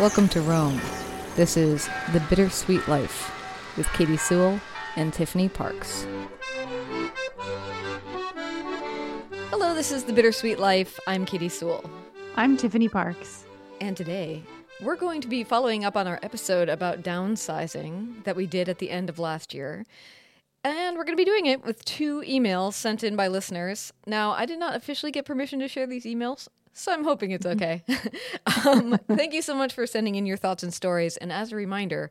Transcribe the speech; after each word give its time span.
Welcome 0.00 0.28
to 0.30 0.40
Rome. 0.40 0.80
This 1.36 1.56
is 1.56 1.88
The 2.12 2.18
Bittersweet 2.28 2.88
Life 2.88 3.32
with 3.76 3.86
Katie 3.92 4.16
Sewell 4.16 4.60
and 4.96 5.14
Tiffany 5.14 5.48
Parks. 5.48 6.04
Hello, 9.50 9.72
this 9.72 9.92
is 9.92 10.02
The 10.02 10.12
Bittersweet 10.12 10.58
Life. 10.58 10.98
I'm 11.06 11.24
Katie 11.24 11.48
Sewell. 11.48 11.88
I'm 12.34 12.56
Tiffany 12.56 12.88
Parks. 12.88 13.44
And 13.80 13.96
today, 13.96 14.42
we're 14.82 14.96
going 14.96 15.20
to 15.20 15.28
be 15.28 15.44
following 15.44 15.84
up 15.84 15.96
on 15.96 16.08
our 16.08 16.18
episode 16.24 16.68
about 16.68 17.02
downsizing 17.02 18.24
that 18.24 18.34
we 18.34 18.46
did 18.46 18.68
at 18.68 18.78
the 18.78 18.90
end 18.90 19.08
of 19.08 19.20
last 19.20 19.54
year. 19.54 19.86
And 20.64 20.96
we're 20.96 21.04
going 21.04 21.16
to 21.16 21.24
be 21.24 21.24
doing 21.24 21.46
it 21.46 21.64
with 21.64 21.84
two 21.84 22.20
emails 22.22 22.72
sent 22.72 23.04
in 23.04 23.14
by 23.14 23.28
listeners. 23.28 23.92
Now, 24.08 24.32
I 24.32 24.44
did 24.44 24.58
not 24.58 24.74
officially 24.74 25.12
get 25.12 25.24
permission 25.24 25.60
to 25.60 25.68
share 25.68 25.86
these 25.86 26.04
emails, 26.04 26.48
so 26.74 26.92
I'm 26.92 27.04
hoping 27.04 27.30
it's 27.30 27.46
okay. 27.46 27.82
um, 28.66 28.98
thank 29.08 29.32
you 29.32 29.42
so 29.42 29.54
much 29.54 29.72
for 29.72 29.86
sending 29.86 30.16
in 30.16 30.26
your 30.26 30.36
thoughts 30.36 30.62
and 30.62 30.74
stories. 30.74 31.16
And 31.16 31.32
as 31.32 31.52
a 31.52 31.56
reminder, 31.56 32.10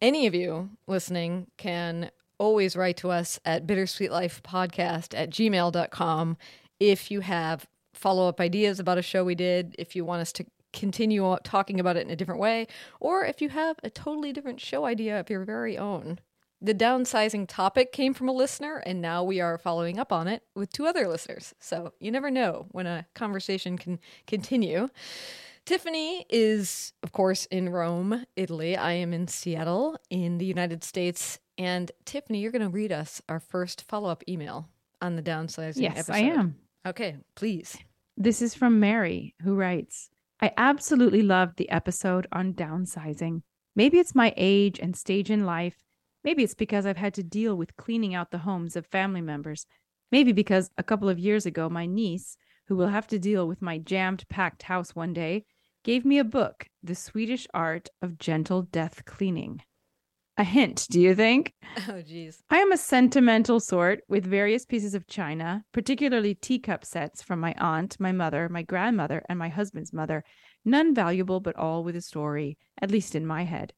any 0.00 0.26
of 0.26 0.34
you 0.34 0.70
listening 0.86 1.48
can 1.56 2.10
always 2.38 2.76
write 2.76 2.96
to 2.98 3.10
us 3.10 3.40
at 3.44 3.66
bittersweetlifepodcast 3.66 5.18
at 5.18 5.30
gmail.com 5.30 6.36
if 6.78 7.10
you 7.10 7.20
have 7.20 7.66
follow 7.94 8.28
up 8.28 8.40
ideas 8.40 8.78
about 8.78 8.98
a 8.98 9.02
show 9.02 9.24
we 9.24 9.34
did, 9.34 9.74
if 9.78 9.96
you 9.96 10.04
want 10.04 10.22
us 10.22 10.32
to 10.32 10.46
continue 10.72 11.36
talking 11.42 11.80
about 11.80 11.96
it 11.96 12.06
in 12.06 12.10
a 12.10 12.16
different 12.16 12.40
way, 12.40 12.66
or 13.00 13.24
if 13.24 13.40
you 13.40 13.48
have 13.48 13.76
a 13.82 13.90
totally 13.90 14.32
different 14.32 14.60
show 14.60 14.84
idea 14.84 15.18
of 15.18 15.28
your 15.28 15.44
very 15.44 15.76
own. 15.76 16.18
The 16.60 16.74
downsizing 16.74 17.46
topic 17.48 17.92
came 17.92 18.14
from 18.14 18.28
a 18.28 18.32
listener, 18.32 18.78
and 18.78 19.00
now 19.00 19.22
we 19.22 19.40
are 19.40 19.58
following 19.58 19.98
up 19.98 20.12
on 20.12 20.26
it 20.26 20.42
with 20.56 20.72
two 20.72 20.86
other 20.86 21.06
listeners. 21.06 21.54
So 21.60 21.92
you 22.00 22.10
never 22.10 22.30
know 22.30 22.66
when 22.72 22.86
a 22.86 23.06
conversation 23.14 23.78
can 23.78 24.00
continue. 24.26 24.88
Tiffany 25.66 26.26
is, 26.30 26.94
of 27.02 27.12
course, 27.12 27.46
in 27.46 27.68
Rome, 27.68 28.24
Italy. 28.34 28.76
I 28.76 28.92
am 28.92 29.12
in 29.12 29.28
Seattle, 29.28 29.98
in 30.10 30.38
the 30.38 30.46
United 30.46 30.82
States. 30.82 31.38
And 31.58 31.92
Tiffany, 32.04 32.40
you're 32.40 32.52
going 32.52 32.62
to 32.62 32.70
read 32.70 32.90
us 32.90 33.20
our 33.28 33.38
first 33.38 33.84
follow 33.86 34.08
up 34.08 34.24
email 34.28 34.68
on 35.00 35.14
the 35.14 35.22
downsizing 35.22 35.82
yes, 35.82 35.92
episode. 35.98 36.12
I 36.12 36.20
am. 36.20 36.56
Okay, 36.86 37.18
please. 37.34 37.76
This 38.16 38.42
is 38.42 38.54
from 38.54 38.80
Mary, 38.80 39.34
who 39.42 39.54
writes 39.54 40.10
I 40.40 40.52
absolutely 40.56 41.22
loved 41.22 41.56
the 41.56 41.70
episode 41.70 42.26
on 42.32 42.54
downsizing. 42.54 43.42
Maybe 43.76 43.98
it's 43.98 44.14
my 44.14 44.32
age 44.36 44.78
and 44.80 44.96
stage 44.96 45.30
in 45.30 45.44
life. 45.44 45.76
Maybe 46.28 46.44
it's 46.44 46.52
because 46.52 46.84
I've 46.84 46.98
had 46.98 47.14
to 47.14 47.22
deal 47.22 47.54
with 47.54 47.78
cleaning 47.78 48.14
out 48.14 48.32
the 48.32 48.44
homes 48.44 48.76
of 48.76 48.86
family 48.86 49.22
members. 49.22 49.64
Maybe 50.12 50.32
because 50.32 50.70
a 50.76 50.82
couple 50.82 51.08
of 51.08 51.18
years 51.18 51.46
ago, 51.46 51.70
my 51.70 51.86
niece, 51.86 52.36
who 52.66 52.76
will 52.76 52.88
have 52.88 53.06
to 53.06 53.18
deal 53.18 53.48
with 53.48 53.62
my 53.62 53.78
jammed 53.78 54.28
packed 54.28 54.64
house 54.64 54.94
one 54.94 55.14
day, 55.14 55.46
gave 55.84 56.04
me 56.04 56.18
a 56.18 56.24
book, 56.24 56.66
The 56.82 56.94
Swedish 56.94 57.46
Art 57.54 57.88
of 58.02 58.18
Gentle 58.18 58.60
Death 58.60 59.06
Cleaning. 59.06 59.62
A 60.36 60.44
hint, 60.44 60.86
do 60.90 61.00
you 61.00 61.14
think? 61.14 61.54
Oh, 61.88 62.02
geez. 62.02 62.42
I 62.50 62.58
am 62.58 62.72
a 62.72 62.76
sentimental 62.76 63.58
sort 63.58 64.00
with 64.06 64.26
various 64.26 64.66
pieces 64.66 64.94
of 64.94 65.06
china, 65.06 65.64
particularly 65.72 66.34
teacup 66.34 66.84
sets 66.84 67.22
from 67.22 67.40
my 67.40 67.54
aunt, 67.56 67.98
my 67.98 68.12
mother, 68.12 68.50
my 68.50 68.60
grandmother, 68.60 69.22
and 69.30 69.38
my 69.38 69.48
husband's 69.48 69.94
mother, 69.94 70.24
none 70.62 70.94
valuable 70.94 71.40
but 71.40 71.56
all 71.56 71.84
with 71.84 71.96
a 71.96 72.02
story, 72.02 72.58
at 72.82 72.90
least 72.90 73.14
in 73.14 73.24
my 73.24 73.44
head. 73.44 73.72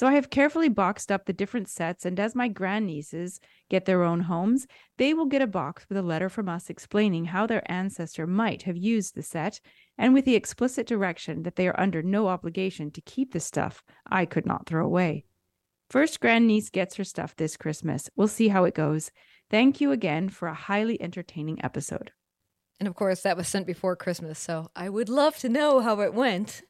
So 0.00 0.06
I 0.06 0.14
have 0.14 0.30
carefully 0.30 0.70
boxed 0.70 1.12
up 1.12 1.26
the 1.26 1.34
different 1.34 1.68
sets, 1.68 2.06
and 2.06 2.18
as 2.18 2.34
my 2.34 2.48
grandnieces 2.48 3.38
get 3.68 3.84
their 3.84 4.02
own 4.02 4.20
homes, 4.20 4.66
they 4.96 5.12
will 5.12 5.26
get 5.26 5.42
a 5.42 5.46
box 5.46 5.84
with 5.90 5.98
a 5.98 6.02
letter 6.02 6.30
from 6.30 6.48
us 6.48 6.70
explaining 6.70 7.26
how 7.26 7.46
their 7.46 7.70
ancestor 7.70 8.26
might 8.26 8.62
have 8.62 8.78
used 8.78 9.14
the 9.14 9.22
set, 9.22 9.60
and 9.98 10.14
with 10.14 10.24
the 10.24 10.36
explicit 10.36 10.86
direction 10.86 11.42
that 11.42 11.56
they 11.56 11.68
are 11.68 11.78
under 11.78 12.02
no 12.02 12.28
obligation 12.28 12.90
to 12.92 13.02
keep 13.02 13.34
the 13.34 13.40
stuff 13.40 13.82
I 14.06 14.24
could 14.24 14.46
not 14.46 14.64
throw 14.64 14.86
away. 14.86 15.26
First 15.90 16.18
grandniece 16.18 16.70
gets 16.70 16.96
her 16.96 17.04
stuff 17.04 17.36
this 17.36 17.58
Christmas. 17.58 18.08
We'll 18.16 18.26
see 18.26 18.48
how 18.48 18.64
it 18.64 18.74
goes. 18.74 19.10
Thank 19.50 19.82
you 19.82 19.92
again 19.92 20.30
for 20.30 20.48
a 20.48 20.54
highly 20.54 20.98
entertaining 21.02 21.62
episode. 21.62 22.10
And 22.78 22.88
of 22.88 22.94
course, 22.94 23.20
that 23.20 23.36
was 23.36 23.48
sent 23.48 23.66
before 23.66 23.96
Christmas, 23.96 24.38
so 24.38 24.70
I 24.74 24.88
would 24.88 25.10
love 25.10 25.36
to 25.40 25.50
know 25.50 25.80
how 25.80 26.00
it 26.00 26.14
went. 26.14 26.62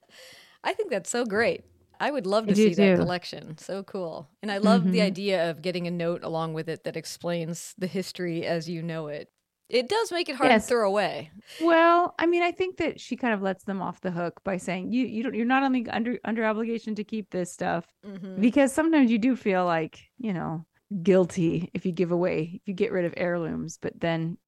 I 0.64 0.72
think 0.72 0.90
that's 0.90 1.10
so 1.10 1.24
great. 1.24 1.62
I 2.00 2.10
would 2.10 2.26
love 2.26 2.46
to 2.48 2.56
see 2.56 2.70
do 2.70 2.74
that 2.76 2.96
collection. 2.96 3.58
So 3.58 3.82
cool. 3.84 4.28
And 4.42 4.50
I 4.50 4.58
love 4.58 4.90
the 4.90 4.98
Mhm. 4.98 5.02
idea 5.04 5.50
of 5.50 5.62
getting 5.62 5.86
a 5.86 5.90
note 5.90 6.24
along 6.24 6.54
with 6.54 6.68
it 6.68 6.84
that 6.84 6.96
explains 6.96 7.74
the 7.78 7.86
history 7.86 8.46
as 8.46 8.68
you 8.68 8.82
know 8.82 9.08
it. 9.08 9.28
It 9.68 9.88
does 9.88 10.10
make 10.10 10.28
it 10.28 10.34
hard 10.34 10.50
Yes. 10.50 10.64
to 10.64 10.68
throw 10.70 10.88
away. 10.88 11.30
Well, 11.60 12.14
I 12.18 12.26
mean, 12.26 12.42
I 12.42 12.50
think 12.50 12.78
that 12.78 13.00
she 13.00 13.16
kind 13.16 13.32
of 13.34 13.40
lets 13.42 13.62
them 13.64 13.80
off 13.80 14.00
the 14.00 14.10
hook 14.10 14.40
by 14.42 14.56
saying 14.56 14.90
you 14.92 15.06
you 15.06 15.22
don't 15.22 15.34
you're 15.34 15.46
not 15.46 15.62
only 15.62 15.86
under 15.88 16.18
under 16.24 16.44
obligation 16.44 16.94
to 16.96 17.04
keep 17.04 17.30
this 17.30 17.52
stuff 17.52 17.86
Mhm. 18.04 18.40
because 18.40 18.72
sometimes 18.72 19.10
you 19.12 19.18
do 19.18 19.36
feel 19.36 19.64
like 19.66 20.00
you 20.18 20.32
know 20.32 20.64
guilty 21.04 21.70
if 21.72 21.86
you 21.86 21.92
give 21.92 22.10
away 22.10 22.58
if 22.60 22.66
you 22.66 22.74
get 22.74 22.90
rid 22.90 23.04
of 23.04 23.14
heirlooms, 23.16 23.78
but 23.80 24.00
then 24.00 24.38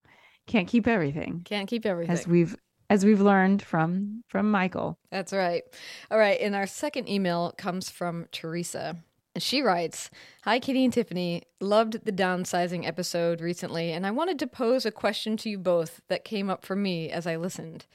can't 0.49 0.67
keep 0.67 0.89
everything 0.89 1.43
Can't 1.45 1.69
keep 1.69 1.87
everything. 1.87 2.13
as 2.13 2.27
we've 2.27 2.57
as 2.93 3.07
we've 3.07 3.23
learned 3.23 3.63
from 3.63 4.23
from 4.29 4.51
Michael. 4.51 4.99
That's 5.11 5.33
right. 5.33 5.63
All 6.11 6.19
right. 6.19 6.39
And 6.39 6.55
our 6.55 6.67
second 6.67 7.09
email 7.09 7.55
comes 7.57 7.89
from 7.89 8.27
Teresa. 8.33 8.99
And 9.35 9.43
she 9.43 9.63
writes 9.63 10.11
Hi, 10.45 10.59
Kitty 10.59 10.85
and 10.85 10.93
Tiffany. 10.93 11.45
Loved 11.59 12.05
the 12.05 12.13
downsizing 12.13 12.87
episode 12.87 13.41
recently, 13.41 13.93
and 13.93 14.07
I 14.07 14.11
wanted 14.11 14.39
to 14.41 14.47
pose 14.47 14.85
a 14.85 14.91
question 14.91 15.39
to 15.39 15.49
you 15.49 15.57
both 15.57 16.03
that 16.09 16.23
came 16.23 16.51
up 16.51 16.67
for 16.67 16.77
me 16.77 17.09
as 17.09 17.27
I 17.27 17.37
listened. 17.37 17.87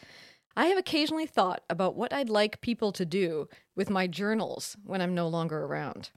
I 0.55 0.65
have 0.65 0.79
occasionally 0.79 1.27
thought 1.27 1.61
about 1.69 1.95
what 1.95 2.11
I'd 2.11 2.31
like 2.31 2.61
people 2.61 2.91
to 2.93 3.05
do 3.05 3.47
with 3.75 3.91
my 3.91 4.07
journals 4.07 4.77
when 4.83 4.99
I'm 4.99 5.13
no 5.13 5.27
longer 5.27 5.65
around. 5.65 6.09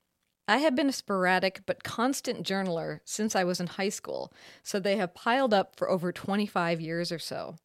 I 0.49 0.57
have 0.57 0.75
been 0.75 0.89
a 0.89 0.93
sporadic 0.93 1.65
but 1.67 1.85
constant 1.85 2.47
journaler 2.47 3.01
since 3.05 3.37
I 3.37 3.45
was 3.45 3.61
in 3.61 3.67
high 3.67 3.91
school, 3.91 4.33
so 4.63 4.81
they 4.81 4.97
have 4.97 5.15
piled 5.15 5.53
up 5.53 5.77
for 5.77 5.91
over 5.91 6.13
25 6.13 6.81
years 6.81 7.13
or 7.13 7.19
so. 7.19 7.57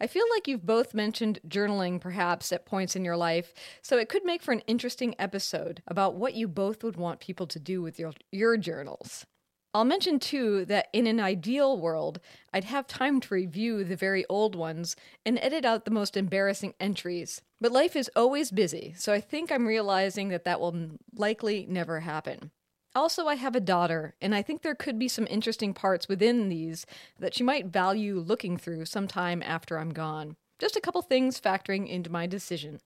I 0.00 0.06
feel 0.06 0.24
like 0.34 0.48
you've 0.48 0.66
both 0.66 0.94
mentioned 0.94 1.40
journaling 1.48 2.00
perhaps 2.00 2.52
at 2.52 2.66
points 2.66 2.96
in 2.96 3.04
your 3.04 3.16
life, 3.16 3.54
so 3.82 3.98
it 3.98 4.08
could 4.08 4.24
make 4.24 4.42
for 4.42 4.52
an 4.52 4.62
interesting 4.66 5.14
episode 5.18 5.82
about 5.86 6.14
what 6.14 6.34
you 6.34 6.48
both 6.48 6.82
would 6.82 6.96
want 6.96 7.20
people 7.20 7.46
to 7.46 7.58
do 7.58 7.82
with 7.82 7.98
your, 7.98 8.12
your 8.32 8.56
journals. 8.56 9.26
I'll 9.74 9.84
mention 9.84 10.20
too 10.20 10.64
that 10.66 10.86
in 10.92 11.08
an 11.08 11.18
ideal 11.18 11.76
world, 11.76 12.20
I'd 12.52 12.64
have 12.64 12.86
time 12.86 13.20
to 13.20 13.34
review 13.34 13.82
the 13.82 13.96
very 13.96 14.24
old 14.28 14.54
ones 14.54 14.94
and 15.26 15.36
edit 15.40 15.64
out 15.64 15.84
the 15.84 15.90
most 15.90 16.16
embarrassing 16.16 16.74
entries. 16.78 17.42
But 17.60 17.72
life 17.72 17.96
is 17.96 18.10
always 18.14 18.52
busy, 18.52 18.94
so 18.96 19.12
I 19.12 19.20
think 19.20 19.50
I'm 19.50 19.66
realizing 19.66 20.28
that 20.28 20.44
that 20.44 20.60
will 20.60 20.90
likely 21.16 21.66
never 21.68 22.00
happen. 22.00 22.52
Also, 22.94 23.26
I 23.26 23.34
have 23.34 23.56
a 23.56 23.60
daughter, 23.60 24.14
and 24.20 24.34
I 24.34 24.42
think 24.42 24.62
there 24.62 24.74
could 24.74 24.98
be 24.98 25.08
some 25.08 25.26
interesting 25.28 25.74
parts 25.74 26.08
within 26.08 26.48
these 26.48 26.86
that 27.18 27.34
she 27.34 27.42
might 27.42 27.66
value 27.66 28.18
looking 28.20 28.56
through 28.56 28.84
sometime 28.84 29.42
after 29.44 29.78
I'm 29.78 29.90
gone. 29.90 30.36
Just 30.60 30.76
a 30.76 30.80
couple 30.80 31.02
things 31.02 31.40
factoring 31.40 31.88
into 31.88 32.10
my 32.10 32.26
decision. 32.26 32.80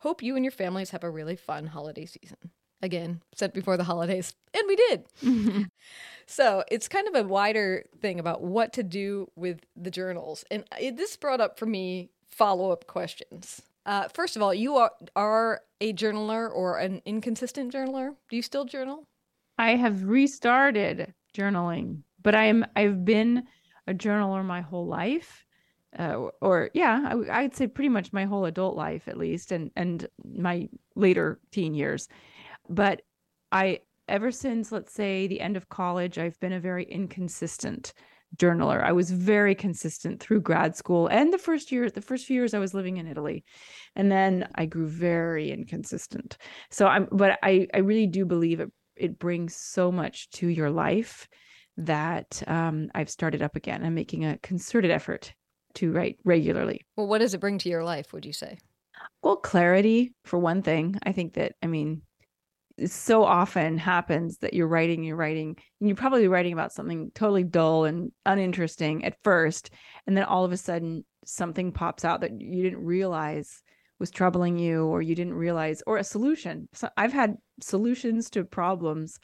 Hope 0.00 0.22
you 0.22 0.36
and 0.36 0.44
your 0.44 0.52
families 0.52 0.90
have 0.90 1.04
a 1.04 1.10
really 1.10 1.36
fun 1.36 1.66
holiday 1.66 2.06
season. 2.06 2.50
Again, 2.82 3.22
sent 3.34 3.54
before 3.54 3.76
the 3.76 3.84
holidays, 3.84 4.34
and 4.52 4.64
we 4.66 4.76
did. 4.76 5.04
So 6.26 6.64
it's 6.70 6.88
kind 6.88 7.06
of 7.08 7.14
a 7.14 7.28
wider 7.28 7.84
thing 8.00 8.18
about 8.18 8.42
what 8.42 8.72
to 8.74 8.82
do 8.82 9.30
with 9.36 9.60
the 9.76 9.90
journals. 9.90 10.44
And 10.50 10.64
it, 10.80 10.96
this 10.96 11.16
brought 11.16 11.40
up 11.40 11.58
for 11.58 11.66
me 11.66 12.10
follow 12.28 12.70
up 12.70 12.86
questions. 12.86 13.62
Uh, 13.86 14.08
first 14.08 14.34
of 14.34 14.42
all, 14.42 14.54
you 14.54 14.76
are, 14.76 14.92
are 15.14 15.60
a 15.80 15.92
journaler 15.92 16.50
or 16.50 16.78
an 16.78 17.02
inconsistent 17.04 17.72
journaler. 17.72 18.14
Do 18.30 18.36
you 18.36 18.42
still 18.42 18.64
journal? 18.64 19.06
I 19.58 19.76
have 19.76 20.04
restarted 20.04 21.14
journaling, 21.36 22.02
but 22.22 22.34
I 22.34 22.44
am 22.44 22.66
I've 22.74 23.04
been 23.04 23.44
a 23.86 23.94
journaler 23.94 24.44
my 24.44 24.62
whole 24.62 24.86
life, 24.86 25.44
uh, 25.98 26.14
or, 26.14 26.32
or 26.40 26.70
yeah, 26.74 27.14
I, 27.30 27.42
I'd 27.42 27.54
say 27.56 27.66
pretty 27.66 27.88
much 27.88 28.12
my 28.12 28.24
whole 28.24 28.46
adult 28.46 28.76
life 28.76 29.08
at 29.08 29.18
least, 29.18 29.52
and 29.52 29.70
and 29.76 30.08
my 30.24 30.68
later 30.96 31.40
teen 31.52 31.74
years. 31.74 32.08
But 32.68 33.02
I 33.52 33.80
ever 34.08 34.30
since 34.30 34.72
let's 34.72 34.92
say 34.92 35.26
the 35.26 35.40
end 35.40 35.56
of 35.56 35.68
college, 35.68 36.18
I've 36.18 36.38
been 36.40 36.52
a 36.52 36.60
very 36.60 36.84
inconsistent 36.84 37.92
journaler. 38.36 38.82
I 38.82 38.92
was 38.92 39.10
very 39.10 39.54
consistent 39.54 40.20
through 40.20 40.40
grad 40.40 40.74
school 40.76 41.06
and 41.06 41.32
the 41.32 41.38
first 41.38 41.70
year, 41.70 41.88
the 41.88 42.00
first 42.00 42.26
few 42.26 42.34
years 42.34 42.52
I 42.52 42.58
was 42.58 42.74
living 42.74 42.96
in 42.96 43.06
Italy, 43.06 43.44
and 43.94 44.10
then 44.10 44.48
I 44.56 44.66
grew 44.66 44.88
very 44.88 45.52
inconsistent. 45.52 46.36
So 46.70 46.86
I'm, 46.86 47.08
but 47.12 47.38
I 47.42 47.68
I 47.72 47.78
really 47.78 48.08
do 48.08 48.24
believe 48.24 48.60
it 48.60 48.72
it 48.96 49.18
brings 49.18 49.56
so 49.56 49.90
much 49.90 50.30
to 50.30 50.48
your 50.48 50.70
life 50.70 51.28
that 51.76 52.42
um, 52.46 52.88
I've 52.94 53.10
started 53.10 53.42
up 53.42 53.56
again. 53.56 53.84
I'm 53.84 53.94
making 53.94 54.24
a 54.24 54.38
concerted 54.38 54.90
effort 54.90 55.34
to 55.74 55.92
write 55.92 56.18
regularly. 56.24 56.86
Well, 56.96 57.08
what 57.08 57.18
does 57.18 57.34
it 57.34 57.40
bring 57.40 57.58
to 57.58 57.68
your 57.68 57.84
life, 57.84 58.12
would 58.12 58.24
you 58.24 58.32
say? 58.32 58.58
Well, 59.22 59.36
clarity 59.36 60.14
for 60.24 60.38
one 60.38 60.62
thing. 60.62 60.96
I 61.02 61.12
think 61.12 61.34
that 61.34 61.54
I 61.62 61.66
mean, 61.66 62.02
it 62.76 62.90
so 62.90 63.24
often 63.24 63.78
happens 63.78 64.38
that 64.38 64.54
you're 64.54 64.68
writing, 64.68 65.02
you're 65.02 65.16
writing, 65.16 65.56
and 65.80 65.88
you're 65.88 65.96
probably 65.96 66.28
writing 66.28 66.52
about 66.52 66.72
something 66.72 67.10
totally 67.14 67.44
dull 67.44 67.84
and 67.84 68.12
uninteresting 68.24 69.04
at 69.04 69.16
first, 69.22 69.70
and 70.06 70.16
then 70.16 70.24
all 70.24 70.44
of 70.44 70.52
a 70.52 70.56
sudden 70.56 71.04
something 71.24 71.72
pops 71.72 72.04
out 72.04 72.20
that 72.20 72.40
you 72.40 72.62
didn't 72.62 72.84
realize 72.84 73.62
was 74.04 74.10
troubling 74.10 74.58
you 74.58 74.84
or 74.84 75.00
you 75.00 75.14
didn't 75.14 75.32
realize 75.32 75.82
or 75.86 75.96
a 75.96 76.04
solution. 76.04 76.68
So 76.74 76.90
I've 76.94 77.14
had 77.14 77.38
solutions 77.62 78.28
to 78.30 78.44
problems 78.44 79.18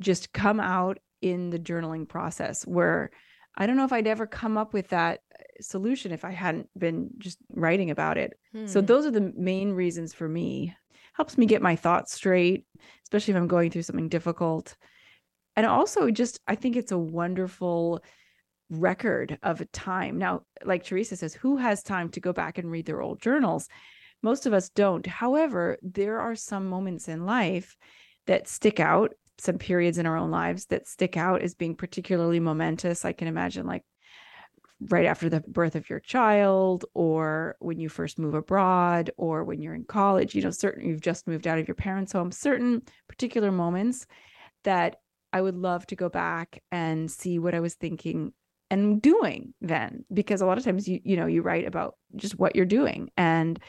just 0.00 0.32
come 0.32 0.60
out 0.60 0.98
in 1.20 1.50
the 1.50 1.58
journaling 1.58 2.08
process 2.08 2.66
where 2.66 3.10
I 3.54 3.66
don't 3.66 3.76
know 3.76 3.84
if 3.84 3.92
I'd 3.92 4.06
ever 4.06 4.26
come 4.26 4.56
up 4.56 4.72
with 4.72 4.88
that 4.88 5.20
uh, 5.38 5.42
solution 5.60 6.10
if 6.10 6.24
I 6.24 6.30
hadn't 6.30 6.70
been 6.74 7.10
just 7.18 7.36
writing 7.50 7.90
about 7.90 8.16
it. 8.16 8.32
Hmm. 8.52 8.66
So 8.66 8.80
those 8.80 9.04
are 9.04 9.10
the 9.10 9.30
main 9.36 9.72
reasons 9.72 10.14
for 10.14 10.26
me. 10.26 10.74
Helps 11.12 11.36
me 11.36 11.44
get 11.44 11.60
my 11.60 11.76
thoughts 11.76 12.14
straight, 12.14 12.64
especially 13.02 13.32
if 13.32 13.36
I'm 13.36 13.46
going 13.46 13.70
through 13.70 13.82
something 13.82 14.08
difficult. 14.08 14.74
And 15.54 15.66
also 15.66 16.10
just 16.10 16.40
I 16.48 16.54
think 16.54 16.76
it's 16.76 16.92
a 16.92 16.98
wonderful 16.98 18.02
record 18.70 19.38
of 19.42 19.60
a 19.60 19.66
time. 19.66 20.16
Now, 20.16 20.44
like 20.64 20.82
Teresa 20.82 21.14
says, 21.14 21.34
who 21.34 21.58
has 21.58 21.82
time 21.82 22.08
to 22.12 22.20
go 22.20 22.32
back 22.32 22.56
and 22.56 22.70
read 22.70 22.86
their 22.86 23.02
old 23.02 23.20
journals? 23.20 23.68
Most 24.24 24.46
of 24.46 24.54
us 24.54 24.70
don't. 24.70 25.06
However, 25.06 25.76
there 25.82 26.18
are 26.18 26.34
some 26.34 26.66
moments 26.66 27.08
in 27.08 27.26
life 27.26 27.76
that 28.26 28.48
stick 28.48 28.80
out 28.80 29.12
some 29.36 29.58
periods 29.58 29.98
in 29.98 30.06
our 30.06 30.16
own 30.16 30.30
lives 30.30 30.64
that 30.66 30.88
stick 30.88 31.18
out 31.18 31.42
as 31.42 31.54
being 31.54 31.76
particularly 31.76 32.40
momentous. 32.40 33.04
I 33.04 33.12
can 33.12 33.28
imagine 33.28 33.66
like 33.66 33.82
right 34.88 35.04
after 35.04 35.28
the 35.28 35.40
birth 35.40 35.76
of 35.76 35.90
your 35.90 36.00
child 36.00 36.86
or 36.94 37.56
when 37.58 37.78
you 37.78 37.90
first 37.90 38.18
move 38.18 38.32
abroad 38.32 39.10
or 39.18 39.44
when 39.44 39.60
you're 39.60 39.74
in 39.74 39.84
college, 39.84 40.34
you 40.34 40.40
know, 40.40 40.50
certain 40.50 40.88
you've 40.88 41.02
just 41.02 41.26
moved 41.26 41.46
out 41.46 41.58
of 41.58 41.68
your 41.68 41.74
parents' 41.74 42.12
home, 42.12 42.32
certain 42.32 42.80
particular 43.08 43.52
moments 43.52 44.06
that 44.62 44.96
I 45.34 45.42
would 45.42 45.56
love 45.56 45.86
to 45.88 45.96
go 45.96 46.08
back 46.08 46.62
and 46.72 47.10
see 47.10 47.38
what 47.38 47.54
I 47.54 47.60
was 47.60 47.74
thinking 47.74 48.32
and 48.70 49.02
doing 49.02 49.52
then 49.60 50.06
because 50.10 50.40
a 50.40 50.46
lot 50.46 50.56
of 50.56 50.64
times 50.64 50.88
you 50.88 50.98
you 51.04 51.18
know 51.18 51.26
you 51.26 51.42
write 51.42 51.66
about 51.66 51.96
just 52.16 52.38
what 52.38 52.56
you're 52.56 52.64
doing 52.64 53.10
and 53.18 53.60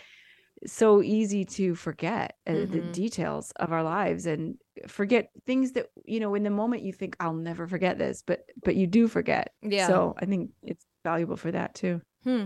so 0.66 1.02
easy 1.02 1.46
to 1.46 1.76
forget 1.76 2.38
uh, 2.48 2.52
mm-hmm. 2.52 2.72
the 2.72 2.82
details 2.92 3.52
of 3.58 3.72
our 3.72 3.84
lives 3.84 4.26
and 4.26 4.58
forget 4.88 5.30
things 5.46 5.72
that 5.74 5.88
you 6.06 6.20
know 6.20 6.36
in 6.36 6.44
the 6.44 6.50
moment 6.50 6.84
you 6.84 6.92
think 6.92 7.16
I'll 7.20 7.34
never 7.34 7.68
forget 7.68 7.98
this 7.98 8.24
but 8.26 8.46
but 8.64 8.76
you 8.76 8.88
do 8.88 9.08
forget. 9.08 9.54
Yeah. 9.62 9.88
So 9.88 10.16
I 10.18 10.26
think 10.26 10.52
it's 10.62 10.86
valuable 11.04 11.38
for 11.38 11.52
that 11.52 11.76
too. 11.76 12.02
Hmm. 12.24 12.46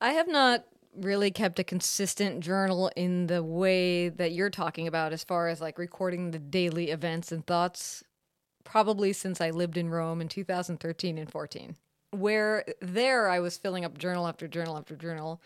I 0.00 0.12
have 0.12 0.28
not 0.28 0.64
really 0.94 1.30
kept 1.30 1.58
a 1.58 1.64
consistent 1.64 2.40
journal 2.40 2.90
in 2.96 3.26
the 3.26 3.42
way 3.42 4.10
that 4.10 4.32
you're 4.32 4.50
talking 4.50 4.86
about 4.86 5.12
as 5.12 5.24
far 5.24 5.48
as 5.48 5.60
like 5.60 5.78
recording 5.78 6.30
the 6.30 6.38
daily 6.38 6.90
events 6.90 7.32
and 7.32 7.46
thoughts 7.46 8.02
probably 8.64 9.12
since 9.12 9.40
I 9.40 9.50
lived 9.50 9.76
in 9.76 9.88
Rome 9.88 10.20
in 10.20 10.28
2013 10.28 11.18
and 11.18 11.30
14 11.30 11.76
where 12.12 12.64
there 12.80 13.28
I 13.28 13.40
was 13.40 13.56
filling 13.56 13.84
up 13.84 13.98
journal 13.98 14.26
after 14.26 14.46
journal 14.46 14.76
after 14.76 14.94
journal 14.94 15.40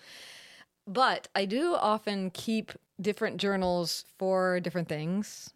but 0.86 1.28
I 1.34 1.44
do 1.44 1.74
often 1.74 2.30
keep 2.30 2.72
different 3.00 3.38
journals 3.38 4.04
for 4.18 4.60
different 4.60 4.88
things. 4.88 5.52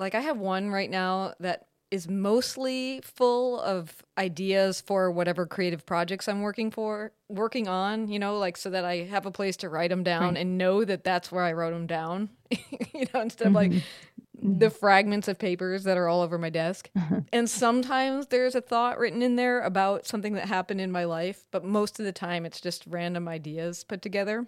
Like 0.00 0.14
I 0.14 0.20
have 0.20 0.38
one 0.38 0.70
right 0.70 0.90
now 0.90 1.34
that 1.40 1.66
is 1.90 2.08
mostly 2.08 3.00
full 3.04 3.60
of 3.60 4.02
ideas 4.18 4.80
for 4.80 5.12
whatever 5.12 5.46
creative 5.46 5.86
projects 5.86 6.28
I'm 6.28 6.40
working 6.40 6.72
for, 6.72 7.12
working 7.28 7.68
on, 7.68 8.08
you 8.08 8.18
know, 8.18 8.38
like 8.38 8.56
so 8.56 8.70
that 8.70 8.84
I 8.84 9.04
have 9.04 9.26
a 9.26 9.30
place 9.30 9.56
to 9.58 9.68
write 9.68 9.90
them 9.90 10.02
down 10.02 10.34
right. 10.34 10.38
and 10.38 10.58
know 10.58 10.84
that 10.84 11.04
that's 11.04 11.30
where 11.30 11.44
I 11.44 11.52
wrote 11.52 11.70
them 11.70 11.86
down, 11.86 12.30
you 12.50 13.06
know, 13.14 13.20
instead 13.20 13.46
of 13.46 13.52
like 13.52 13.70
mm-hmm. 13.70 14.13
The 14.44 14.68
fragments 14.68 15.26
of 15.26 15.38
papers 15.38 15.84
that 15.84 15.96
are 15.96 16.06
all 16.06 16.20
over 16.20 16.36
my 16.36 16.50
desk. 16.50 16.90
and 17.32 17.48
sometimes 17.48 18.26
there's 18.26 18.54
a 18.54 18.60
thought 18.60 18.98
written 18.98 19.22
in 19.22 19.36
there 19.36 19.62
about 19.62 20.06
something 20.06 20.34
that 20.34 20.46
happened 20.46 20.82
in 20.82 20.92
my 20.92 21.04
life, 21.04 21.46
but 21.50 21.64
most 21.64 21.98
of 21.98 22.04
the 22.04 22.12
time 22.12 22.44
it's 22.44 22.60
just 22.60 22.84
random 22.86 23.26
ideas 23.26 23.84
put 23.84 24.02
together. 24.02 24.46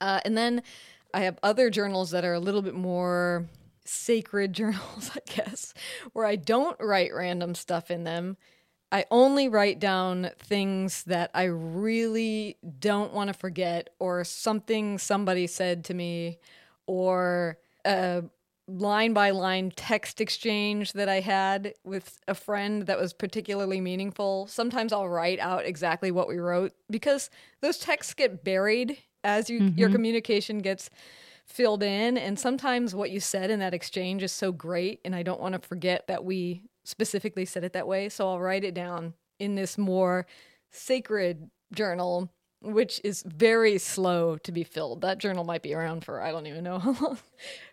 Uh, 0.00 0.20
and 0.24 0.36
then 0.36 0.60
I 1.14 1.20
have 1.20 1.38
other 1.42 1.70
journals 1.70 2.10
that 2.10 2.24
are 2.24 2.34
a 2.34 2.40
little 2.40 2.62
bit 2.62 2.74
more 2.74 3.46
sacred 3.84 4.52
journals, 4.54 5.12
I 5.14 5.20
guess, 5.32 5.72
where 6.12 6.26
I 6.26 6.34
don't 6.34 6.76
write 6.80 7.14
random 7.14 7.54
stuff 7.54 7.92
in 7.92 8.02
them. 8.02 8.36
I 8.90 9.04
only 9.10 9.48
write 9.48 9.78
down 9.78 10.30
things 10.38 11.04
that 11.04 11.30
I 11.34 11.44
really 11.44 12.56
don't 12.80 13.12
want 13.12 13.28
to 13.28 13.34
forget, 13.34 13.90
or 13.98 14.24
something 14.24 14.98
somebody 14.98 15.46
said 15.46 15.84
to 15.84 15.94
me, 15.94 16.38
or 16.86 17.58
a 17.84 18.24
line 18.68 19.14
by 19.14 19.30
line 19.30 19.72
text 19.74 20.20
exchange 20.20 20.92
that 20.92 21.08
I 21.08 21.20
had 21.20 21.72
with 21.84 22.20
a 22.28 22.34
friend 22.34 22.82
that 22.82 23.00
was 23.00 23.14
particularly 23.14 23.80
meaningful. 23.80 24.46
Sometimes 24.46 24.92
I'll 24.92 25.08
write 25.08 25.38
out 25.38 25.64
exactly 25.64 26.10
what 26.10 26.28
we 26.28 26.36
wrote 26.36 26.72
because 26.90 27.30
those 27.62 27.78
texts 27.78 28.12
get 28.12 28.44
buried 28.44 28.98
as 29.24 29.50
you 29.50 29.60
mm-hmm. 29.60 29.78
your 29.78 29.90
communication 29.90 30.58
gets 30.58 30.90
filled 31.44 31.82
in 31.82 32.18
and 32.18 32.38
sometimes 32.38 32.94
what 32.94 33.10
you 33.10 33.20
said 33.20 33.50
in 33.50 33.58
that 33.58 33.72
exchange 33.72 34.22
is 34.22 34.32
so 34.32 34.52
great 34.52 35.00
and 35.04 35.14
I 35.14 35.22
don't 35.22 35.40
want 35.40 35.54
to 35.54 35.66
forget 35.66 36.06
that 36.06 36.24
we 36.24 36.62
specifically 36.84 37.46
said 37.46 37.64
it 37.64 37.72
that 37.72 37.88
way 37.88 38.10
so 38.10 38.28
I'll 38.28 38.40
write 38.40 38.64
it 38.64 38.74
down 38.74 39.14
in 39.38 39.54
this 39.54 39.78
more 39.78 40.26
sacred 40.70 41.50
journal 41.72 42.30
which 42.60 43.00
is 43.02 43.22
very 43.26 43.78
slow 43.78 44.36
to 44.36 44.52
be 44.52 44.62
filled 44.62 45.00
that 45.00 45.18
journal 45.18 45.42
might 45.42 45.62
be 45.62 45.74
around 45.74 46.04
for 46.04 46.20
I 46.20 46.32
don't 46.32 46.46
even 46.46 46.64
know 46.64 46.78
how 46.78 46.92
long 47.00 47.18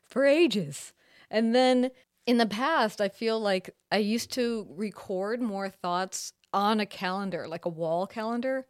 for 0.08 0.26
ages 0.26 0.94
and 1.30 1.54
then 1.56 1.92
in 2.26 2.38
the 2.38 2.46
past 2.46 3.02
I 3.02 3.10
feel 3.10 3.40
like 3.40 3.70
I 3.92 3.98
used 3.98 4.32
to 4.34 4.68
record 4.70 5.42
more 5.42 5.70
thoughts 5.70 6.34
on 6.54 6.80
a 6.80 6.86
calendar 6.86 7.48
like 7.48 7.66
a 7.66 7.70
wall 7.70 8.08
calendar 8.08 8.66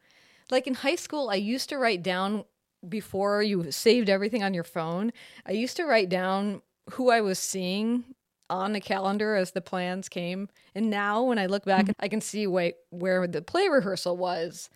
like 0.50 0.68
in 0.68 0.74
high 0.74 0.96
school 0.96 1.30
I 1.30 1.36
used 1.36 1.70
to 1.70 1.78
write 1.78 2.04
down 2.04 2.46
before 2.88 3.42
you 3.42 3.72
saved 3.72 4.10
everything 4.10 4.44
on 4.44 4.54
your 4.54 4.64
phone, 4.64 5.12
I 5.46 5.54
used 5.54 5.78
to 5.78 5.86
write 5.86 6.10
down 6.10 6.62
who 6.92 7.10
I 7.10 7.22
was 7.22 7.40
seeing 7.40 8.04
on 8.50 8.74
the 8.74 8.80
calendar 8.80 9.36
as 9.36 9.52
the 9.52 9.62
plans 9.62 10.08
came. 10.08 10.50
And 10.76 10.90
now 10.90 11.24
when 11.24 11.40
I 11.40 11.48
look 11.48 11.66
back, 11.66 11.86
mm-hmm. 11.86 12.00
I 12.00 12.08
can 12.08 12.22
see 12.22 12.46
wait, 12.48 12.76
where 12.92 13.26
the 13.28 13.42
play 13.42 13.68
rehearsal 13.70 14.18
was. 14.18 14.70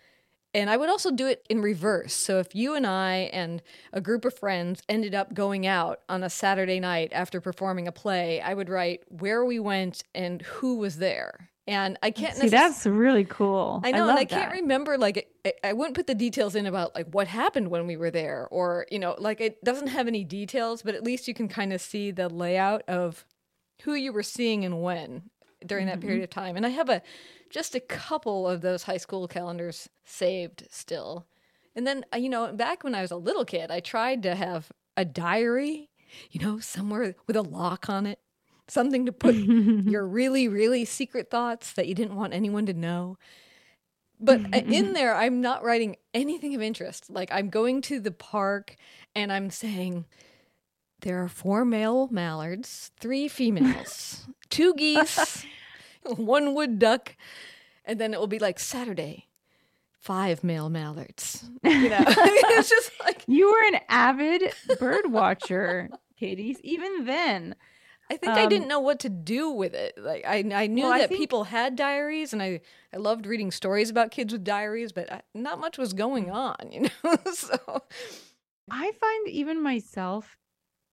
And 0.52 0.68
I 0.68 0.76
would 0.76 0.88
also 0.88 1.10
do 1.10 1.26
it 1.26 1.46
in 1.48 1.62
reverse. 1.62 2.12
So 2.12 2.38
if 2.38 2.54
you 2.54 2.74
and 2.74 2.86
I 2.86 3.30
and 3.32 3.62
a 3.92 4.00
group 4.00 4.24
of 4.24 4.36
friends 4.36 4.82
ended 4.88 5.14
up 5.14 5.32
going 5.32 5.66
out 5.66 6.00
on 6.08 6.24
a 6.24 6.30
Saturday 6.30 6.80
night 6.80 7.10
after 7.12 7.40
performing 7.40 7.86
a 7.86 7.92
play, 7.92 8.40
I 8.40 8.54
would 8.54 8.68
write 8.68 9.02
where 9.08 9.44
we 9.44 9.60
went 9.60 10.02
and 10.14 10.42
who 10.42 10.78
was 10.78 10.96
there. 10.96 11.50
And 11.68 11.98
I 12.02 12.10
can't 12.10 12.34
see. 12.34 12.48
Necess- 12.48 12.50
that's 12.50 12.86
really 12.86 13.24
cool. 13.24 13.80
I 13.84 13.92
know, 13.92 14.06
I 14.06 14.10
and 14.10 14.18
I 14.18 14.24
can't 14.24 14.50
remember. 14.50 14.98
Like, 14.98 15.28
I, 15.44 15.52
I 15.62 15.72
wouldn't 15.72 15.94
put 15.94 16.08
the 16.08 16.16
details 16.16 16.56
in 16.56 16.66
about 16.66 16.96
like 16.96 17.06
what 17.12 17.28
happened 17.28 17.68
when 17.68 17.86
we 17.86 17.96
were 17.96 18.10
there, 18.10 18.48
or 18.50 18.86
you 18.90 18.98
know, 18.98 19.14
like 19.18 19.40
it 19.40 19.62
doesn't 19.62 19.86
have 19.88 20.08
any 20.08 20.24
details, 20.24 20.82
but 20.82 20.96
at 20.96 21.04
least 21.04 21.28
you 21.28 21.34
can 21.34 21.46
kind 21.46 21.72
of 21.72 21.80
see 21.80 22.10
the 22.10 22.28
layout 22.28 22.82
of 22.88 23.24
who 23.82 23.94
you 23.94 24.12
were 24.12 24.24
seeing 24.24 24.64
and 24.64 24.82
when 24.82 25.30
during 25.66 25.86
that 25.86 25.98
mm-hmm. 25.98 26.08
period 26.08 26.24
of 26.24 26.30
time. 26.30 26.56
And 26.56 26.66
I 26.66 26.70
have 26.70 26.88
a 26.88 27.02
just 27.50 27.74
a 27.74 27.80
couple 27.80 28.48
of 28.48 28.60
those 28.60 28.84
high 28.84 28.96
school 28.96 29.26
calendars 29.26 29.88
saved 30.04 30.66
still. 30.70 31.26
And 31.74 31.86
then, 31.86 32.04
uh, 32.12 32.18
you 32.18 32.28
know, 32.28 32.52
back 32.52 32.84
when 32.84 32.94
I 32.94 33.02
was 33.02 33.10
a 33.10 33.16
little 33.16 33.44
kid, 33.44 33.70
I 33.70 33.80
tried 33.80 34.22
to 34.24 34.34
have 34.34 34.70
a 34.96 35.04
diary, 35.04 35.90
you 36.30 36.40
know, 36.40 36.58
somewhere 36.60 37.14
with 37.26 37.36
a 37.36 37.42
lock 37.42 37.88
on 37.88 38.06
it 38.06 38.18
something 38.70 39.06
to 39.06 39.12
put 39.12 39.34
your 39.34 40.06
really, 40.06 40.48
really 40.48 40.84
secret 40.84 41.30
thoughts 41.30 41.72
that 41.72 41.88
you 41.88 41.94
didn't 41.94 42.16
want 42.16 42.32
anyone 42.32 42.66
to 42.66 42.72
know. 42.72 43.18
But 44.18 44.40
uh, 44.54 44.58
in 44.58 44.92
there, 44.92 45.14
I'm 45.14 45.40
not 45.40 45.64
writing 45.64 45.96
anything 46.12 46.54
of 46.54 46.62
interest. 46.62 47.10
Like 47.10 47.30
I'm 47.32 47.48
going 47.48 47.80
to 47.82 48.00
the 48.00 48.10
park 48.10 48.76
and 49.14 49.32
I'm 49.32 49.50
saying, 49.50 50.04
there 51.00 51.22
are 51.22 51.28
four 51.28 51.64
male 51.64 52.08
mallards, 52.10 52.90
three 53.00 53.28
females, 53.28 54.26
two 54.50 54.74
geese, 54.74 55.44
one 56.16 56.54
wood 56.54 56.78
duck, 56.78 57.16
and 57.84 58.00
then 58.00 58.14
it 58.14 58.20
will 58.20 58.26
be 58.26 58.38
like 58.38 58.58
Saturday, 58.58 59.26
five 60.00 60.44
male 60.44 60.68
mallards. 60.68 61.48
You 61.64 61.88
know, 61.88 62.04
it's 62.06 62.68
just 62.68 62.92
like 63.04 63.22
you 63.26 63.50
were 63.50 63.74
an 63.74 63.80
avid 63.88 64.52
bird 64.78 65.10
watcher, 65.10 65.90
Katie. 66.18 66.56
Even 66.62 67.04
then, 67.04 67.54
I 68.10 68.16
think 68.16 68.32
um, 68.32 68.38
I 68.38 68.46
didn't 68.46 68.68
know 68.68 68.80
what 68.80 69.00
to 69.00 69.08
do 69.08 69.50
with 69.50 69.72
it. 69.74 69.94
Like 69.96 70.24
I, 70.26 70.44
I 70.52 70.66
knew 70.66 70.82
well, 70.82 70.92
that 70.92 71.04
I 71.04 71.06
think... 71.06 71.20
people 71.20 71.44
had 71.44 71.76
diaries, 71.76 72.32
and 72.32 72.42
I, 72.42 72.60
I 72.92 72.96
loved 72.96 73.24
reading 73.24 73.50
stories 73.50 73.88
about 73.88 74.10
kids 74.10 74.32
with 74.32 74.42
diaries, 74.42 74.92
but 74.92 75.12
I, 75.12 75.22
not 75.34 75.60
much 75.60 75.78
was 75.78 75.92
going 75.92 76.30
on, 76.30 76.56
you 76.72 76.82
know. 76.82 77.16
so 77.32 77.82
I 78.70 78.92
find 78.92 79.28
even 79.28 79.62
myself, 79.62 80.36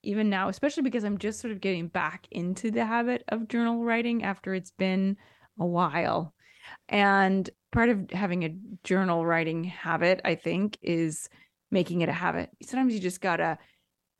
even 0.04 0.30
now, 0.30 0.50
especially 0.50 0.84
because 0.84 1.04
I'm 1.04 1.18
just 1.18 1.40
sort 1.40 1.52
of 1.52 1.62
getting 1.62 1.88
back 1.88 2.28
into 2.32 2.72
the 2.72 2.86
habit 2.86 3.24
of 3.30 3.48
journal 3.48 3.84
writing 3.84 4.24
after 4.24 4.54
it's 4.54 4.72
been 4.72 5.18
a 5.60 5.66
while, 5.66 6.34
and 6.90 7.50
part 7.72 7.90
of 7.90 8.10
having 8.12 8.44
a 8.44 8.56
journal 8.84 9.26
writing 9.26 9.64
habit, 9.64 10.22
I 10.24 10.36
think, 10.36 10.78
is 10.82 11.30
making 11.72 12.02
it 12.02 12.10
a 12.10 12.14
habit. 12.14 12.50
Sometimes 12.64 12.94
you 12.94 13.00
just 13.00 13.22
gotta 13.22 13.58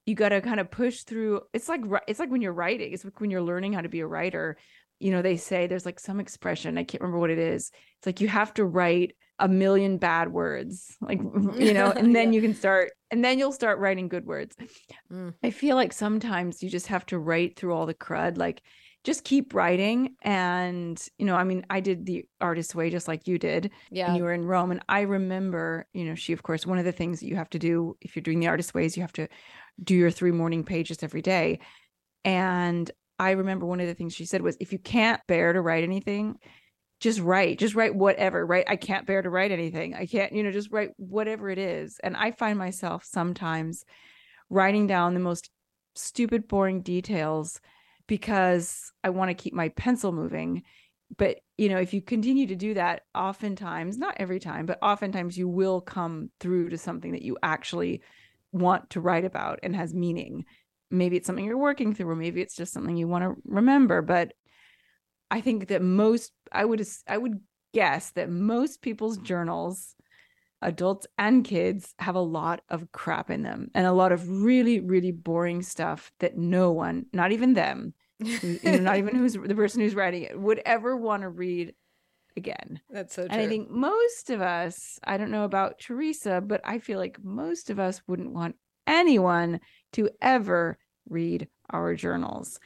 you 0.06 0.16
got 0.16 0.30
to 0.30 0.40
kind 0.40 0.62
of 0.62 0.72
push 0.72 1.04
through 1.04 1.42
it's 1.54 1.68
like 1.68 1.82
it's 2.08 2.20
like 2.20 2.32
when 2.32 2.42
you're 2.42 2.54
writing 2.54 2.94
it's 2.94 3.04
like 3.04 3.20
when 3.20 3.30
you're 3.30 3.42
learning 3.42 3.74
how 3.74 3.82
to 3.82 3.90
be 3.90 4.00
a 4.00 4.08
writer 4.08 4.56
you 5.00 5.12
know, 5.12 5.22
they 5.22 5.38
say 5.38 5.68
there's 5.68 5.86
like 5.86 6.00
some 6.00 6.20
expression, 6.20 6.78
I 6.78 6.84
can't 6.84 7.02
remember 7.02 7.20
what 7.20 7.30
it 7.30 7.40
is. 7.40 7.72
It's 8.00 8.06
like 8.06 8.22
you 8.22 8.28
have 8.28 8.54
to 8.56 8.66
write 8.66 9.16
a 9.40 9.48
million 9.48 9.98
bad 9.98 10.32
words, 10.32 10.98
like, 11.02 11.20
you 11.56 11.74
know, 11.74 11.92
and 11.92 12.16
then 12.16 12.32
yeah. 12.32 12.38
you 12.38 12.42
can 12.42 12.56
start, 12.56 12.92
and 13.12 13.24
then 13.24 13.40
you'll 13.40 13.52
start 13.52 13.80
writing 13.80 14.08
good 14.08 14.26
words. 14.26 14.56
Mm. 15.12 15.34
I 15.44 15.52
feel 15.52 15.76
like 15.76 15.94
sometimes 15.94 16.64
you 16.64 16.70
just 16.70 16.88
have 16.88 17.06
to 17.08 17.20
write 17.20 17.56
through 17.56 17.74
all 17.74 17.86
the 17.86 17.94
crud. 17.94 18.38
Like, 18.38 18.62
just 19.04 19.24
keep 19.24 19.54
writing. 19.54 20.16
And, 20.22 21.02
you 21.18 21.26
know, 21.26 21.36
I 21.36 21.46
mean, 21.46 21.66
I 21.70 21.80
did 21.80 22.06
the 22.06 22.26
artist's 22.42 22.76
way 22.76 22.90
just 22.90 23.08
like 23.08 23.26
you 23.26 23.40
did. 23.40 23.72
Yeah. 23.90 24.14
you 24.16 24.24
were 24.24 24.34
in 24.34 24.44
Rome. 24.44 24.72
And 24.72 24.82
I 24.90 25.02
remember, 25.02 25.88
you 25.94 26.04
know, 26.04 26.16
she, 26.16 26.34
of 26.34 26.44
course, 26.44 26.66
one 26.66 26.78
of 26.78 26.84
the 26.84 26.92
things 26.92 27.22
that 27.22 27.28
you 27.28 27.38
have 27.38 27.50
to 27.52 27.60
do 27.60 27.96
if 28.02 28.16
you're 28.16 28.24
doing 28.24 28.42
the 28.42 28.48
artist's 28.48 28.74
ways, 28.74 28.98
you 28.98 29.04
have 29.04 29.14
to 29.14 29.30
do 29.82 29.96
your 29.96 30.12
three 30.12 30.32
morning 30.32 30.64
pages 30.64 31.04
every 31.04 31.22
day. 31.22 31.60
And 32.26 32.92
I 33.18 33.32
remember 33.32 33.66
one 33.66 33.80
of 33.80 33.88
the 33.88 33.94
things 33.94 34.14
she 34.14 34.26
said 34.26 34.42
was 34.42 34.58
if 34.60 34.74
you 34.74 34.80
can't 34.80 35.22
bear 35.28 35.54
to 35.54 35.62
write 35.62 35.84
anything, 35.84 36.36
just 37.00 37.20
write, 37.20 37.60
just 37.60 37.76
write 37.76 37.96
whatever, 37.96 38.46
right? 38.46 38.66
I 38.68 38.76
can't 38.76 39.06
bear 39.06 39.22
to 39.22 39.30
write 39.30 39.52
anything. 39.52 39.94
I 39.94 40.06
can't, 40.06 40.34
you 40.34 40.44
know, 40.44 40.52
just 40.52 40.72
write 40.72 40.90
whatever 40.98 41.50
it 41.50 41.60
is. 41.60 42.00
And 42.04 42.18
I 42.18 42.32
find 42.32 42.58
myself 42.58 43.04
sometimes 43.06 43.86
writing 44.50 44.88
down 44.88 45.14
the 45.14 45.20
most 45.20 45.50
stupid, 45.96 46.48
boring 46.48 46.82
details 46.82 47.60
because 48.08 48.92
I 49.04 49.10
want 49.10 49.30
to 49.30 49.36
keep 49.36 49.54
my 49.54 49.70
pencil 49.70 50.12
moving. 50.12 50.64
But, 51.18 51.38
you 51.58 51.70
know, 51.70 51.78
if 51.78 51.94
you 51.94 52.02
continue 52.02 52.48
to 52.48 52.56
do 52.56 52.74
that, 52.74 53.04
oftentimes, 53.14 53.98
not 53.98 54.16
every 54.18 54.40
time, 54.40 54.66
but 54.66 54.80
oftentimes 54.82 55.38
you 55.38 55.48
will 55.48 55.82
come 55.82 56.32
through 56.40 56.70
to 56.70 56.78
something 56.78 57.12
that 57.12 57.22
you 57.22 57.38
actually 57.44 58.02
want 58.52 58.90
to 58.92 59.02
write 59.02 59.24
about 59.26 59.60
and 59.64 59.76
has 59.76 59.94
meaning. 59.94 60.46
Maybe 60.90 61.16
it's 61.16 61.28
something 61.28 61.46
you're 61.46 61.58
working 61.58 61.94
through, 61.94 62.10
or 62.10 62.16
maybe 62.16 62.42
it's 62.42 62.56
just 62.56 62.74
something 62.74 62.98
you 62.98 63.08
want 63.08 63.24
to 63.24 63.36
remember. 63.46 64.02
But 64.02 64.34
I 65.30 65.42
think 65.42 65.68
that 65.68 65.82
most, 65.82 66.32
I 66.52 66.66
would, 66.66 66.86
I 67.08 67.18
would 67.18 67.40
guess 67.74 68.12
that 68.12 68.30
most 68.30 68.82
people's 68.82 69.18
journals, 69.18 69.96
adults 70.62 71.06
and 71.18 71.44
kids, 71.44 71.94
have 72.00 72.16
a 72.16 72.22
lot 72.22 72.62
of 72.70 72.92
crap 72.92 73.30
in 73.30 73.44
them 73.44 73.70
and 73.76 73.86
a 73.86 73.92
lot 73.94 74.12
of 74.12 74.30
really, 74.30 74.80
really 74.80 75.12
boring 75.12 75.62
stuff 75.62 76.12
that 76.20 76.38
no 76.38 76.72
one, 76.72 77.06
not 77.14 77.32
even 77.32 77.54
them, 77.54 77.94
you 78.20 78.60
know, 78.64 78.80
not 78.80 78.98
even 78.98 79.16
who's 79.16 79.34
the 79.34 79.56
person 79.56 79.82
who's 79.82 79.96
writing 79.96 80.24
it, 80.24 80.40
would 80.40 80.62
ever 80.66 80.96
want 80.96 81.24
to 81.24 81.30
read 81.30 81.74
again. 82.36 82.80
That's 82.90 83.14
so 83.14 83.28
true. 83.28 83.34
And 83.34 83.42
I 83.42 83.48
think 83.48 83.70
most 83.70 84.30
of 84.30 84.42
us, 84.42 85.00
I 85.04 85.18
don't 85.18 85.32
know 85.32 85.44
about 85.44 85.80
Teresa, 85.80 86.42
but 86.42 86.62
I 86.64 86.80
feel 86.80 87.00
like 87.00 87.24
most 87.24 87.70
of 87.70 87.80
us 87.80 88.02
wouldn't 88.08 88.32
want 88.32 88.56
anyone 88.86 89.60
to 89.94 90.10
ever 90.22 90.78
read 91.10 91.48
our 91.70 91.96
journals. 91.96 92.60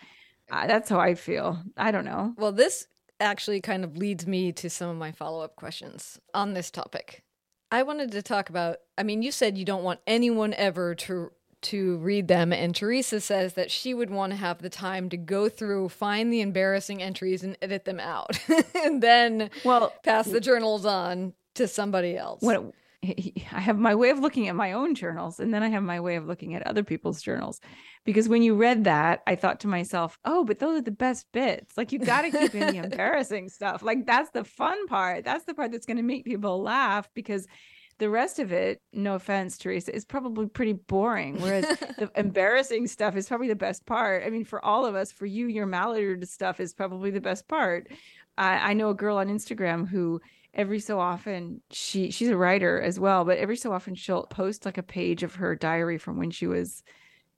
Uh, 0.51 0.67
that's 0.67 0.89
how 0.89 0.99
I 0.99 1.15
feel. 1.15 1.59
I 1.77 1.91
don't 1.91 2.05
know. 2.05 2.33
Well, 2.37 2.51
this 2.51 2.87
actually 3.19 3.61
kind 3.61 3.83
of 3.83 3.97
leads 3.97 4.27
me 4.27 4.51
to 4.51 4.69
some 4.69 4.89
of 4.89 4.97
my 4.97 5.11
follow 5.11 5.43
up 5.43 5.55
questions 5.55 6.19
on 6.33 6.53
this 6.53 6.69
topic. 6.69 7.23
I 7.71 7.83
wanted 7.83 8.11
to 8.11 8.21
talk 8.21 8.49
about, 8.49 8.77
I 8.97 9.03
mean, 9.03 9.21
you 9.21 9.31
said 9.31 9.57
you 9.57 9.65
don't 9.65 9.83
want 9.83 10.01
anyone 10.05 10.53
ever 10.53 10.95
to 10.95 11.31
to 11.61 11.97
read 11.97 12.27
them 12.27 12.51
and 12.51 12.75
Teresa 12.75 13.21
says 13.21 13.53
that 13.53 13.69
she 13.69 13.93
would 13.93 14.09
want 14.09 14.31
to 14.31 14.35
have 14.35 14.63
the 14.63 14.69
time 14.69 15.09
to 15.09 15.15
go 15.15 15.47
through 15.47 15.89
find 15.89 16.33
the 16.33 16.41
embarrassing 16.41 17.03
entries 17.03 17.43
and 17.43 17.55
edit 17.61 17.85
them 17.85 17.99
out 17.99 18.39
and 18.83 19.03
then 19.03 19.47
well 19.63 19.93
pass 20.03 20.25
the 20.25 20.39
journals 20.39 20.87
on 20.87 21.33
to 21.53 21.67
somebody 21.67 22.17
else. 22.17 22.41
What 22.41 22.73
I 23.51 23.59
have 23.59 23.79
my 23.79 23.95
way 23.95 24.09
of 24.11 24.19
looking 24.19 24.47
at 24.47 24.55
my 24.55 24.73
own 24.73 24.93
journals 24.95 25.39
and 25.39 25.53
then 25.53 25.63
I 25.63 25.69
have 25.69 25.83
my 25.83 25.99
way 25.99 26.15
of 26.15 26.27
looking 26.27 26.53
at 26.53 26.65
other 26.67 26.83
people's 26.83 27.21
journals. 27.21 27.59
Because 28.05 28.29
when 28.29 28.43
you 28.43 28.55
read 28.55 28.83
that, 28.83 29.21
I 29.25 29.35
thought 29.35 29.59
to 29.61 29.67
myself, 29.67 30.19
oh, 30.25 30.43
but 30.43 30.59
those 30.59 30.79
are 30.79 30.83
the 30.83 30.91
best 30.91 31.25
bits. 31.31 31.77
Like 31.77 31.91
you 31.91 31.99
got 31.99 32.23
to 32.23 32.31
keep 32.31 32.53
in 32.53 32.75
the 32.75 32.83
embarrassing 32.83 33.49
stuff. 33.49 33.81
Like 33.81 34.05
that's 34.05 34.31
the 34.31 34.43
fun 34.43 34.87
part. 34.87 35.25
That's 35.25 35.45
the 35.45 35.53
part 35.53 35.71
that's 35.71 35.85
going 35.85 35.97
to 35.97 36.03
make 36.03 36.25
people 36.25 36.61
laugh 36.61 37.09
because 37.13 37.47
the 37.97 38.09
rest 38.09 38.39
of 38.39 38.51
it, 38.51 38.81
no 38.93 39.13
offense, 39.13 39.59
Teresa, 39.59 39.95
is 39.95 40.05
probably 40.05 40.47
pretty 40.47 40.73
boring. 40.73 41.39
Whereas 41.39 41.65
the 41.99 42.09
embarrassing 42.19 42.87
stuff 42.87 43.15
is 43.15 43.27
probably 43.27 43.47
the 43.47 43.55
best 43.55 43.85
part. 43.85 44.23
I 44.25 44.31
mean, 44.31 44.43
for 44.43 44.63
all 44.65 44.85
of 44.87 44.95
us, 44.95 45.11
for 45.11 45.27
you, 45.27 45.47
your 45.47 45.67
Mallard 45.67 46.27
stuff 46.27 46.59
is 46.59 46.73
probably 46.73 47.11
the 47.11 47.21
best 47.21 47.47
part. 47.47 47.91
I, 48.39 48.71
I 48.71 48.73
know 48.73 48.89
a 48.89 48.95
girl 48.95 49.17
on 49.17 49.27
Instagram 49.27 49.87
who 49.87 50.19
every 50.53 50.79
so 50.79 50.99
often 50.99 51.61
she 51.71 52.11
she's 52.11 52.29
a 52.29 52.37
writer 52.37 52.81
as 52.81 52.99
well 52.99 53.23
but 53.23 53.37
every 53.37 53.55
so 53.55 53.71
often 53.71 53.95
she'll 53.95 54.23
post 54.23 54.65
like 54.65 54.77
a 54.77 54.83
page 54.83 55.23
of 55.23 55.35
her 55.35 55.55
diary 55.55 55.97
from 55.97 56.17
when 56.17 56.29
she 56.31 56.47
was 56.47 56.83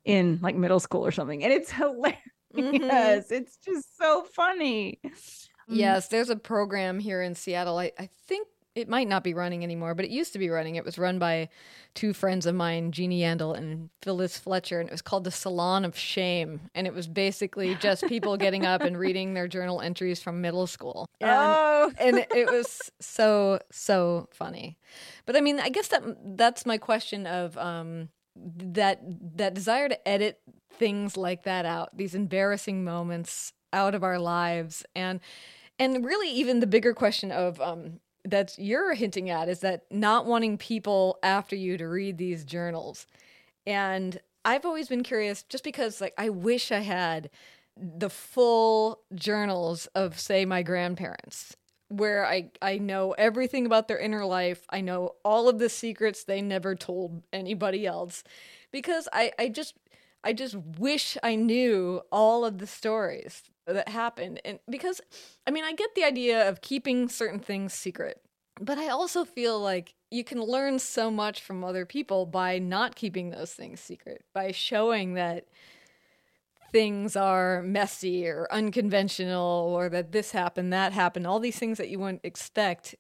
in 0.03 0.39
like 0.41 0.55
middle 0.55 0.79
school 0.79 1.05
or 1.05 1.12
something 1.12 1.43
and 1.43 1.53
it's 1.53 1.72
hilarious. 1.72 2.17
Mm-hmm. 2.55 3.34
it's 3.34 3.58
just 3.58 3.98
so 3.98 4.24
funny. 4.36 5.00
Yes 5.67 6.08
there's 6.08 6.29
a 6.29 6.36
program 6.36 7.00
here 7.00 7.22
in 7.22 7.36
seattle. 7.36 7.77
I, 7.77 7.91
I 7.98 8.10
think 8.27 8.48
it 8.75 8.89
might 8.89 9.08
not 9.08 9.24
be 9.24 9.34
running 9.34 9.63
anymore, 9.63 9.94
but 9.94 10.06
it 10.06 10.12
used 10.12 10.34
to 10.34 10.39
be 10.39 10.50
running. 10.50 10.75
It 10.75 10.86
was 10.86 10.98
run 10.98 11.20
by 11.20 11.50
two 11.94 12.12
friends 12.12 12.46
of 12.48 12.56
mine, 12.56 12.92
Jeannie 12.92 13.22
Yandel 13.22 13.56
and 13.56 13.89
Phyllis 14.01 14.38
Fletcher, 14.38 14.80
and 14.80 14.89
it 14.89 14.92
was 14.92 15.01
called 15.01 15.25
the 15.25 15.32
Salon 15.32 15.86
of 15.86 15.98
Shame. 15.98 16.62
And 16.74 16.88
it 16.88 16.94
was 16.94 17.08
basically 17.08 17.75
just 17.75 18.06
people 18.08 18.36
getting 18.36 18.65
up 18.65 18.82
and 18.82 18.98
reading 18.98 19.36
their 19.36 19.48
journal 19.48 19.80
entries 19.80 20.24
from 20.24 20.42
middle 20.42 20.65
school. 20.65 21.08
And, 21.22 21.30
oh, 21.32 21.92
and 22.00 22.25
it 22.36 22.51
was 22.51 22.92
so 23.00 23.60
so 23.72 24.27
funny. 24.32 24.77
But 25.25 25.36
I 25.36 25.42
mean, 25.42 25.60
I 25.60 25.70
guess 25.70 25.89
that 25.89 26.03
that's 26.36 26.65
my 26.65 26.80
question 26.80 27.27
of 27.27 27.56
um, 27.60 28.10
that 28.36 29.01
that 29.38 29.53
desire 29.53 29.88
to 29.88 30.08
edit 30.08 30.39
things 30.72 31.15
like 31.15 31.44
that 31.44 31.65
out, 31.65 31.96
these 31.96 32.15
embarrassing 32.15 32.84
moments 32.84 33.53
out 33.72 33.94
of 33.94 34.03
our 34.03 34.18
lives, 34.18 34.84
and 34.96 35.20
and 35.77 36.03
really 36.06 36.32
even 36.32 36.60
the 36.60 36.68
bigger 36.68 36.94
question 36.94 37.32
of 37.32 37.60
um, 37.62 38.00
that 38.25 38.58
you're 38.58 38.94
hinting 38.94 39.30
at 39.30 39.50
is 39.50 39.60
that 39.60 39.84
not 39.92 40.25
wanting 40.25 40.58
people 40.58 41.18
after 41.24 41.56
you 41.56 41.77
to 41.77 41.88
read 41.88 42.18
these 42.18 42.46
journals. 42.46 43.06
And 43.68 44.20
I've 44.46 44.65
always 44.65 44.88
been 44.88 45.03
curious 45.03 45.44
just 45.44 45.63
because 45.63 46.01
like 46.01 46.13
I 46.18 46.30
wish 46.30 46.72
I 46.72 46.80
had 46.80 47.30
the 47.75 48.10
full 48.10 49.00
journals 49.15 49.88
of 49.88 50.20
say 50.20 50.46
my 50.46 50.63
grandparents 50.63 51.56
where 51.89 52.25
I 52.25 52.51
I 52.62 52.77
know 52.77 53.12
everything 53.13 53.65
about 53.65 53.88
their 53.88 54.00
inner 54.00 54.25
life. 54.25 54.65
I 54.70 54.82
know 54.82 55.15
all 55.24 55.50
of 55.50 55.60
the 55.60 55.70
secrets 55.70 56.24
they 56.24 56.42
never 56.42 56.75
told 56.75 57.24
anybody 57.32 57.86
else 57.86 58.24
because 58.72 59.08
I 59.13 59.32
I 59.38 59.50
just 59.50 59.75
I 60.24 60.34
just 60.34 60.56
wish 60.56 61.18
I 61.24 61.36
knew 61.36 62.01
all 62.12 62.46
of 62.46 62.60
the 62.60 62.68
stories 62.68 63.44
that 63.67 63.89
happened. 63.89 64.41
And 64.43 64.60
because, 64.70 65.01
I 65.48 65.51
mean, 65.51 65.63
I 65.63 65.74
get 65.74 65.96
the 65.96 66.03
idea 66.03 66.48
of 66.48 66.62
keeping 66.62 67.10
certain 67.10 67.39
things 67.39 67.74
secret, 67.74 68.22
but 68.60 68.77
I 68.77 68.89
also 68.89 69.25
feel 69.25 69.60
like 69.60 69.96
you 70.12 70.24
can 70.24 70.41
learn 70.41 70.79
so 70.79 71.10
much 71.10 71.41
from 71.41 71.63
other 71.63 71.86
people 71.86 72.25
by 72.25 72.60
not 72.60 72.96
keeping 72.96 73.29
those 73.29 73.53
things 73.53 73.79
secret, 73.79 74.24
by 74.34 74.51
showing 74.51 75.15
that 75.15 75.46
things 76.72 77.15
are 77.15 77.62
messy 77.62 78.27
or 78.27 78.48
unconventional 78.51 79.74
or 79.75 79.89
that 79.89 80.12
this 80.12 80.32
happened, 80.32 80.74
that 80.74 80.91
happened, 80.91 81.25
all 81.25 81.39
these 81.39 81.58
things 81.58 81.77
that 81.77 81.89
you 81.89 82.00
wouldn't 82.00 82.22
expect. 82.24 82.96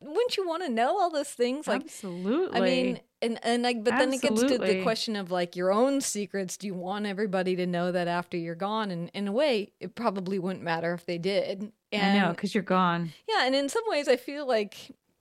Wouldn't 0.00 0.36
you 0.36 0.46
want 0.46 0.64
to 0.64 0.68
know 0.68 0.98
all 0.98 1.10
those 1.10 1.28
things? 1.28 1.66
Like, 1.66 1.82
absolutely. 1.82 2.60
I 2.60 2.64
mean, 2.64 3.00
and 3.22 3.38
and 3.42 3.62
like, 3.62 3.84
but 3.84 3.96
then 3.96 4.12
it 4.12 4.20
gets 4.20 4.42
to 4.42 4.58
the 4.58 4.82
question 4.82 5.16
of 5.16 5.30
like 5.30 5.56
your 5.56 5.72
own 5.72 6.00
secrets. 6.00 6.56
Do 6.56 6.66
you 6.66 6.74
want 6.74 7.06
everybody 7.06 7.56
to 7.56 7.66
know 7.66 7.92
that 7.92 8.08
after 8.08 8.36
you're 8.36 8.54
gone? 8.54 8.90
And 8.90 9.10
in 9.14 9.28
a 9.28 9.32
way, 9.32 9.72
it 9.80 9.94
probably 9.94 10.38
wouldn't 10.38 10.64
matter 10.64 10.92
if 10.92 11.06
they 11.06 11.18
did. 11.18 11.72
And, 11.92 12.18
I 12.18 12.20
know 12.20 12.32
because 12.32 12.54
you're 12.54 12.62
gone. 12.62 13.12
Yeah, 13.28 13.46
and 13.46 13.54
in 13.54 13.68
some 13.68 13.84
ways, 13.86 14.08
I 14.08 14.16
feel 14.16 14.46
like 14.46 14.76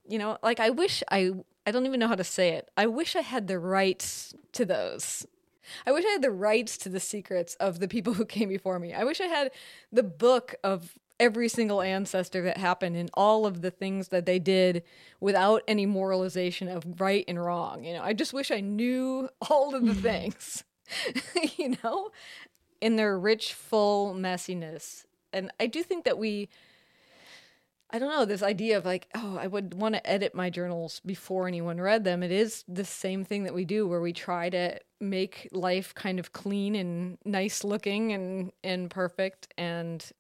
you 0.08 0.18
know, 0.18 0.38
like 0.44 0.60
I 0.60 0.72
wish 0.72 1.04
I 1.12 1.32
I 1.66 1.72
don't 1.72 1.86
even 1.86 2.00
know 2.00 2.08
how 2.08 2.16
to 2.16 2.24
say 2.24 2.50
it. 2.50 2.70
I 2.76 2.88
wish 2.88 3.16
I 3.16 3.22
had 3.22 3.48
the 3.48 3.60
rights 3.60 4.34
to 4.54 4.66
those. 4.66 5.26
I 5.86 5.92
wish 5.92 6.04
I 6.06 6.10
had 6.10 6.22
the 6.22 6.32
rights 6.32 6.78
to 6.80 6.90
the 6.90 7.00
secrets 7.00 7.56
of 7.56 7.80
the 7.80 7.88
people 7.88 8.14
who 8.14 8.26
came 8.26 8.50
before 8.50 8.80
me. 8.80 8.94
I 8.94 9.04
wish 9.04 9.22
I 9.22 9.28
had 9.28 9.52
the 9.92 10.04
book 10.04 10.56
of 10.64 10.98
every 11.22 11.48
single 11.48 11.84
ancestor 11.84 12.42
that 12.42 12.58
happened 12.58 12.96
and 12.98 13.10
all 13.14 13.46
of 13.46 13.62
the 13.62 13.70
things 13.70 14.08
that 14.08 14.26
they 14.26 14.40
did 14.40 14.84
without 15.20 15.62
any 15.68 15.86
moralization 15.86 16.68
of 16.68 17.00
right 17.00 17.24
and 17.28 17.42
wrong. 17.42 17.84
You 17.84 17.94
know, 17.94 18.02
I 18.02 18.14
just 18.14 18.34
wish 18.34 18.50
I 18.50 18.60
knew 18.60 19.30
all 19.50 19.76
of 19.76 19.86
the 19.86 19.94
things, 19.94 20.64
you 21.58 21.78
know, 21.84 22.10
in 22.82 22.96
their 22.96 23.18
rich, 23.18 23.54
full 23.54 24.16
messiness. 24.16 25.06
And 25.32 25.52
I 25.60 25.68
do 25.68 25.84
think 25.84 26.06
that 26.06 26.18
we, 26.18 26.50
I 27.92 28.00
don't 28.00 28.10
know, 28.10 28.26
this 28.26 28.42
idea 28.42 28.80
of 28.80 28.86
like, 28.86 29.08
oh, 29.14 29.38
I 29.40 29.46
would 29.46 29.76
want 29.76 29.94
to 29.94 30.10
edit 30.10 30.34
my 30.34 30.50
journals 30.50 31.02
before 31.06 31.48
anyone 31.48 31.80
read 31.80 32.04
them. 32.04 32.24
It 32.24 32.32
is 32.32 32.64
the 32.68 32.84
same 32.84 33.24
thing 33.24 33.44
that 33.44 33.54
we 33.54 33.64
do 33.64 33.88
where 33.88 34.02
we 34.02 34.12
try 34.12 34.50
to 34.50 34.80
make 35.00 35.48
life 35.52 35.94
kind 35.94 36.20
of 36.20 36.34
clean 36.34 36.74
and 36.74 37.20
nice 37.24 37.64
looking 37.64 38.12
and, 38.12 38.52
and 38.64 38.90
perfect 38.90 39.54
and 39.56 40.12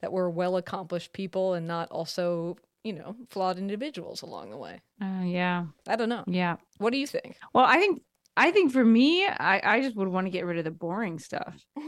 that 0.00 0.12
we're 0.12 0.30
well 0.30 0.56
accomplished 0.56 1.12
people 1.12 1.54
and 1.54 1.66
not 1.66 1.90
also 1.90 2.56
you 2.84 2.92
know 2.92 3.16
flawed 3.30 3.58
individuals 3.58 4.22
along 4.22 4.50
the 4.50 4.56
way. 4.56 4.80
Uh, 5.02 5.22
yeah. 5.24 5.66
I 5.86 5.96
don't 5.96 6.08
know. 6.08 6.24
Yeah. 6.26 6.56
What 6.78 6.92
do 6.92 6.98
you 6.98 7.06
think? 7.06 7.36
Well 7.52 7.64
i 7.64 7.78
think 7.78 8.02
i 8.36 8.52
think 8.52 8.72
for 8.72 8.84
me 8.84 9.26
i 9.26 9.60
i 9.64 9.80
just 9.80 9.96
would 9.96 10.06
want 10.06 10.26
to 10.26 10.30
get 10.30 10.46
rid 10.46 10.58
of 10.58 10.64
the 10.64 10.70
boring 10.70 11.18
stuff. 11.18 11.54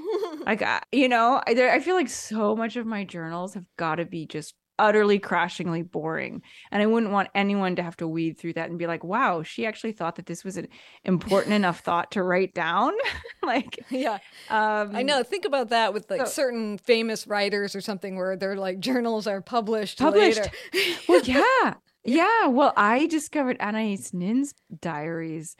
Like 0.46 0.62
I, 0.62 0.80
you 0.90 1.08
know, 1.08 1.42
I, 1.46 1.54
there, 1.54 1.70
I 1.70 1.80
feel 1.80 1.94
like 1.94 2.08
so 2.08 2.56
much 2.56 2.76
of 2.76 2.86
my 2.86 3.04
journals 3.04 3.54
have 3.54 3.66
got 3.76 3.96
to 3.96 4.04
be 4.04 4.26
just 4.26 4.54
utterly 4.80 5.18
crashingly 5.18 5.82
boring 5.82 6.40
and 6.72 6.82
i 6.82 6.86
wouldn't 6.86 7.12
want 7.12 7.28
anyone 7.34 7.76
to 7.76 7.82
have 7.82 7.96
to 7.98 8.08
weed 8.08 8.38
through 8.38 8.54
that 8.54 8.70
and 8.70 8.78
be 8.78 8.86
like 8.86 9.04
wow 9.04 9.42
she 9.42 9.66
actually 9.66 9.92
thought 9.92 10.16
that 10.16 10.24
this 10.24 10.42
was 10.42 10.56
an 10.56 10.66
important 11.04 11.54
enough 11.54 11.80
thought 11.84 12.10
to 12.10 12.22
write 12.22 12.54
down? 12.54 12.92
Like 13.42 13.78
yeah. 13.88 14.18
um 14.50 14.94
i 14.94 15.02
know. 15.02 15.22
Think 15.22 15.46
about 15.46 15.70
that 15.70 15.94
with 15.94 16.10
like 16.10 16.20
so, 16.20 16.26
certain 16.26 16.76
famous 16.76 17.26
writers 17.26 17.74
or 17.74 17.80
something 17.80 18.16
where 18.16 18.36
their 18.36 18.54
like 18.54 18.80
journals 18.80 19.26
are 19.26 19.40
published, 19.40 19.98
published. 19.98 20.38
later. 20.72 20.96
Well 21.08 21.22
yeah. 21.22 21.74
Yeah. 22.04 22.46
Well 22.46 22.74
i 22.76 23.06
discovered 23.06 23.56
anais 23.58 24.12
nin's 24.12 24.54
diaries 24.80 25.56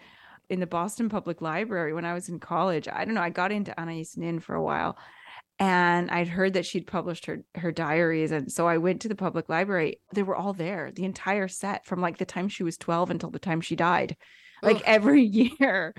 in 0.50 0.60
the 0.60 0.66
boston 0.66 1.08
public 1.08 1.40
library 1.40 1.94
when 1.94 2.04
i 2.04 2.12
was 2.12 2.28
in 2.28 2.38
college. 2.38 2.86
I 2.86 3.06
don't 3.06 3.14
know. 3.14 3.22
I 3.22 3.30
got 3.30 3.50
into 3.50 3.78
anais 3.80 4.08
nin 4.16 4.40
for 4.40 4.54
a 4.54 4.62
while 4.62 4.96
and 5.60 6.10
I'd 6.10 6.28
heard 6.28 6.54
that 6.54 6.64
she'd 6.64 6.86
published 6.86 7.26
her 7.26 7.44
her 7.54 7.70
diaries 7.70 8.32
and 8.32 8.50
so 8.50 8.66
I 8.66 8.78
went 8.78 9.02
to 9.02 9.08
the 9.08 9.14
public 9.14 9.48
library. 9.48 10.00
They 10.14 10.22
were 10.22 10.34
all 10.34 10.54
there 10.54 10.90
the 10.90 11.04
entire 11.04 11.46
set 11.48 11.86
from 11.86 12.00
like 12.00 12.16
the 12.16 12.24
time 12.24 12.48
she 12.48 12.62
was 12.64 12.78
12 12.78 13.10
until 13.10 13.30
the 13.30 13.38
time 13.38 13.60
she 13.60 13.76
died. 13.76 14.16
Like 14.62 14.78
Ugh. 14.78 14.82
every 14.86 15.22
year 15.60 15.94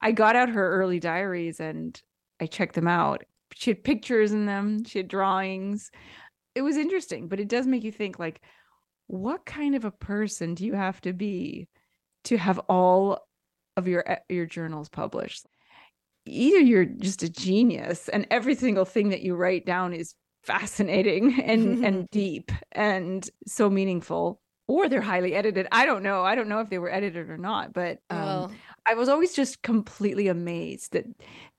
I 0.00 0.12
got 0.12 0.36
out 0.36 0.48
her 0.48 0.80
early 0.80 0.98
diaries 0.98 1.60
and 1.60 2.00
I 2.40 2.46
checked 2.46 2.74
them 2.74 2.88
out. 2.88 3.22
She 3.54 3.70
had 3.70 3.84
pictures 3.84 4.32
in 4.32 4.46
them 4.46 4.84
she 4.84 4.98
had 4.98 5.08
drawings. 5.08 5.90
It 6.54 6.62
was 6.62 6.78
interesting 6.78 7.28
but 7.28 7.40
it 7.40 7.48
does 7.48 7.66
make 7.66 7.84
you 7.84 7.92
think 7.92 8.18
like 8.18 8.40
what 9.06 9.44
kind 9.44 9.74
of 9.74 9.84
a 9.84 9.90
person 9.90 10.54
do 10.54 10.64
you 10.64 10.72
have 10.72 10.98
to 11.02 11.12
be 11.12 11.68
to 12.24 12.38
have 12.38 12.58
all 12.70 13.18
of 13.76 13.86
your 13.86 14.08
eh, 14.10 14.20
your 14.30 14.46
journals 14.46 14.88
published 14.88 15.46
either 16.26 16.58
you're 16.58 16.84
just 16.84 17.22
a 17.22 17.28
genius 17.28 18.08
and 18.08 18.26
every 18.30 18.54
single 18.54 18.84
thing 18.84 19.10
that 19.10 19.22
you 19.22 19.34
write 19.34 19.66
down 19.66 19.92
is 19.92 20.14
fascinating 20.42 21.40
and 21.44 21.84
and 21.84 22.08
deep 22.12 22.52
and 22.72 23.28
so 23.46 23.68
meaningful 23.70 24.40
or 24.66 24.88
they're 24.88 25.02
highly 25.02 25.34
edited. 25.34 25.68
I 25.72 25.84
don't 25.84 26.02
know. 26.02 26.22
I 26.22 26.34
don't 26.34 26.48
know 26.48 26.60
if 26.60 26.70
they 26.70 26.78
were 26.78 26.90
edited 26.92 27.28
or 27.30 27.36
not 27.38 27.72
but 27.72 27.98
um, 28.10 28.18
well, 28.18 28.52
i 28.86 28.94
was 28.94 29.08
always 29.08 29.34
just 29.34 29.62
completely 29.62 30.28
amazed 30.28 30.92
that 30.92 31.04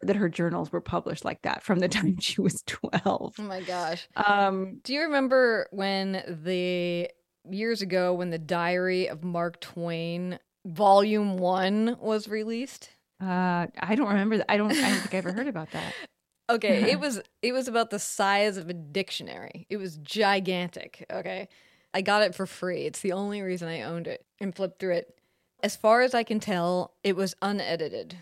that 0.02 0.16
her 0.16 0.30
journals 0.30 0.72
were 0.72 0.82
published 0.82 1.26
like 1.26 1.42
that 1.44 1.64
from 1.64 1.80
the 1.80 1.88
time 1.98 2.20
she 2.20 2.42
was 2.42 2.64
12 2.68 3.36
oh 3.38 3.44
my 3.44 3.62
gosh. 3.62 4.08
Um 4.16 4.80
do 4.84 4.94
you 4.94 5.02
remember 5.02 5.68
when 5.72 6.24
the 6.44 7.10
years 7.50 7.82
ago 7.82 8.14
when 8.14 8.32
the 8.32 8.40
diary 8.40 9.08
of 9.08 9.24
mark 9.24 9.60
twain 9.60 10.40
volume 10.66 11.38
1 11.38 11.98
was 12.00 12.28
released 12.28 12.90
uh, 13.22 13.68
I 13.80 13.96
don't 13.96 14.10
remember. 14.10 14.38
That. 14.38 14.52
I 14.52 14.58
don't. 14.58 14.72
I 14.72 14.90
don't 14.90 15.00
think 15.00 15.14
I 15.14 15.18
ever 15.18 15.32
heard 15.32 15.48
about 15.48 15.72
that. 15.72 15.94
okay, 16.50 16.92
it 16.92 17.00
was 17.00 17.22
it 17.42 17.54
was 17.54 17.68
about 17.68 17.90
the 17.90 18.00
size 18.00 18.58
of 18.58 18.70
a 18.70 18.74
dictionary. 18.74 19.66
It 19.70 19.78
was 19.78 19.98
gigantic. 19.98 21.06
Okay, 21.12 21.48
I 21.94 22.02
got 22.02 22.24
it 22.24 22.36
for 22.36 22.46
free. 22.46 22.82
It's 22.82 23.00
the 23.00 23.14
only 23.14 23.42
reason 23.42 23.68
I 23.68 23.84
owned 23.84 24.08
it 24.08 24.26
and 24.40 24.56
flipped 24.56 24.80
through 24.80 24.96
it. 24.96 25.18
As 25.64 25.76
far 25.76 26.02
as 26.02 26.14
I 26.14 26.24
can 26.24 26.40
tell, 26.40 26.94
it 27.04 27.16
was 27.16 27.36
unedited. 27.42 28.18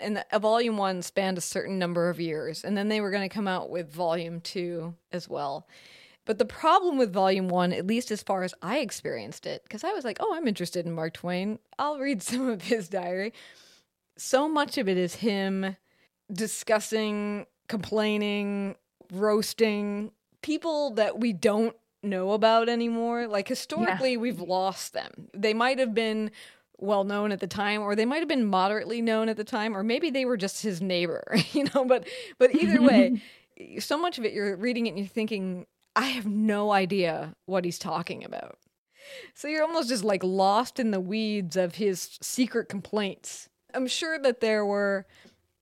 And 0.00 0.16
the, 0.16 0.26
a 0.32 0.38
volume 0.38 0.76
one 0.76 1.02
spanned 1.02 1.38
a 1.38 1.42
certain 1.42 1.78
number 1.78 2.08
of 2.08 2.20
years, 2.20 2.64
and 2.64 2.76
then 2.76 2.88
they 2.88 3.00
were 3.00 3.10
going 3.10 3.28
to 3.28 3.34
come 3.34 3.48
out 3.48 3.68
with 3.68 3.92
volume 3.92 4.40
two 4.40 4.94
as 5.12 5.28
well. 5.28 5.66
But 6.24 6.38
the 6.38 6.44
problem 6.44 6.98
with 6.98 7.12
volume 7.12 7.48
one, 7.48 7.72
at 7.72 7.86
least 7.86 8.10
as 8.10 8.22
far 8.22 8.44
as 8.44 8.54
I 8.62 8.78
experienced 8.78 9.46
it, 9.46 9.62
because 9.64 9.82
I 9.82 9.92
was 9.92 10.04
like, 10.04 10.18
oh, 10.20 10.34
I'm 10.34 10.46
interested 10.46 10.86
in 10.86 10.92
Mark 10.92 11.14
Twain. 11.14 11.58
I'll 11.78 11.98
read 11.98 12.22
some 12.22 12.48
of 12.48 12.62
his 12.62 12.88
diary 12.88 13.32
so 14.18 14.48
much 14.48 14.78
of 14.78 14.88
it 14.88 14.98
is 14.98 15.16
him 15.16 15.76
discussing, 16.32 17.46
complaining, 17.68 18.76
roasting 19.12 20.10
people 20.42 20.90
that 20.92 21.18
we 21.18 21.32
don't 21.32 21.76
know 22.02 22.32
about 22.32 22.68
anymore. 22.68 23.26
Like 23.26 23.48
historically, 23.48 24.12
yeah. 24.12 24.18
we've 24.18 24.40
lost 24.40 24.92
them. 24.92 25.28
They 25.34 25.54
might 25.54 25.78
have 25.78 25.94
been 25.94 26.30
well 26.78 27.04
known 27.04 27.32
at 27.32 27.40
the 27.40 27.46
time 27.46 27.82
or 27.82 27.96
they 27.96 28.04
might 28.04 28.20
have 28.20 28.28
been 28.28 28.46
moderately 28.46 29.02
known 29.02 29.28
at 29.28 29.36
the 29.36 29.44
time 29.44 29.76
or 29.76 29.82
maybe 29.82 30.10
they 30.10 30.24
were 30.24 30.36
just 30.36 30.62
his 30.62 30.80
neighbor 30.80 31.34
you 31.52 31.64
know 31.74 31.84
but 31.84 32.06
but 32.38 32.54
either 32.54 32.80
way 32.80 33.20
so 33.80 33.98
much 33.98 34.16
of 34.16 34.24
it 34.24 34.32
you're 34.32 34.54
reading 34.56 34.86
it 34.86 34.90
and 34.90 34.98
you're 34.98 35.08
thinking 35.08 35.66
i 35.96 36.04
have 36.04 36.24
no 36.24 36.70
idea 36.70 37.34
what 37.46 37.64
he's 37.64 37.80
talking 37.80 38.24
about 38.24 38.58
so 39.34 39.48
you're 39.48 39.64
almost 39.64 39.88
just 39.88 40.04
like 40.04 40.22
lost 40.22 40.78
in 40.78 40.92
the 40.92 41.00
weeds 41.00 41.56
of 41.56 41.74
his 41.74 42.16
secret 42.22 42.68
complaints 42.68 43.47
I'm 43.74 43.86
sure 43.86 44.18
that 44.18 44.40
there 44.40 44.64
were 44.64 45.06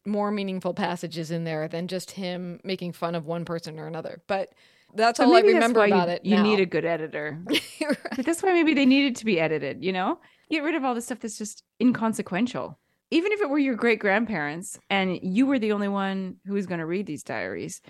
more 0.06 0.30
meaningful 0.30 0.74
passages 0.74 1.30
in 1.30 1.44
there 1.44 1.68
than 1.68 1.88
just 1.88 2.12
him 2.12 2.60
making 2.62 2.92
fun 2.92 3.14
of 3.14 3.26
one 3.26 3.44
person 3.44 3.78
or 3.78 3.86
another. 3.86 4.22
But 4.26 4.50
that's 4.94 5.20
all 5.20 5.34
I 5.34 5.40
remember 5.40 5.84
about 5.84 6.08
you, 6.08 6.14
it. 6.14 6.24
You 6.24 6.36
now. 6.36 6.42
need 6.42 6.60
a 6.60 6.66
good 6.66 6.84
editor. 6.84 7.38
right. 7.46 7.62
But 8.16 8.24
that's 8.24 8.42
why 8.42 8.52
maybe 8.52 8.72
they 8.72 8.86
needed 8.86 9.16
to 9.16 9.24
be 9.24 9.40
edited, 9.40 9.84
you 9.84 9.92
know? 9.92 10.18
Get 10.50 10.62
rid 10.62 10.74
of 10.74 10.84
all 10.84 10.94
the 10.94 11.02
stuff 11.02 11.20
that's 11.20 11.38
just 11.38 11.64
inconsequential. 11.80 12.78
Even 13.10 13.32
if 13.32 13.40
it 13.40 13.50
were 13.50 13.58
your 13.58 13.74
great 13.74 13.98
grandparents 13.98 14.78
and 14.88 15.18
you 15.22 15.46
were 15.46 15.58
the 15.58 15.72
only 15.72 15.88
one 15.88 16.36
who 16.46 16.54
was 16.54 16.66
going 16.66 16.80
to 16.80 16.86
read 16.86 17.06
these 17.06 17.22
diaries, 17.22 17.80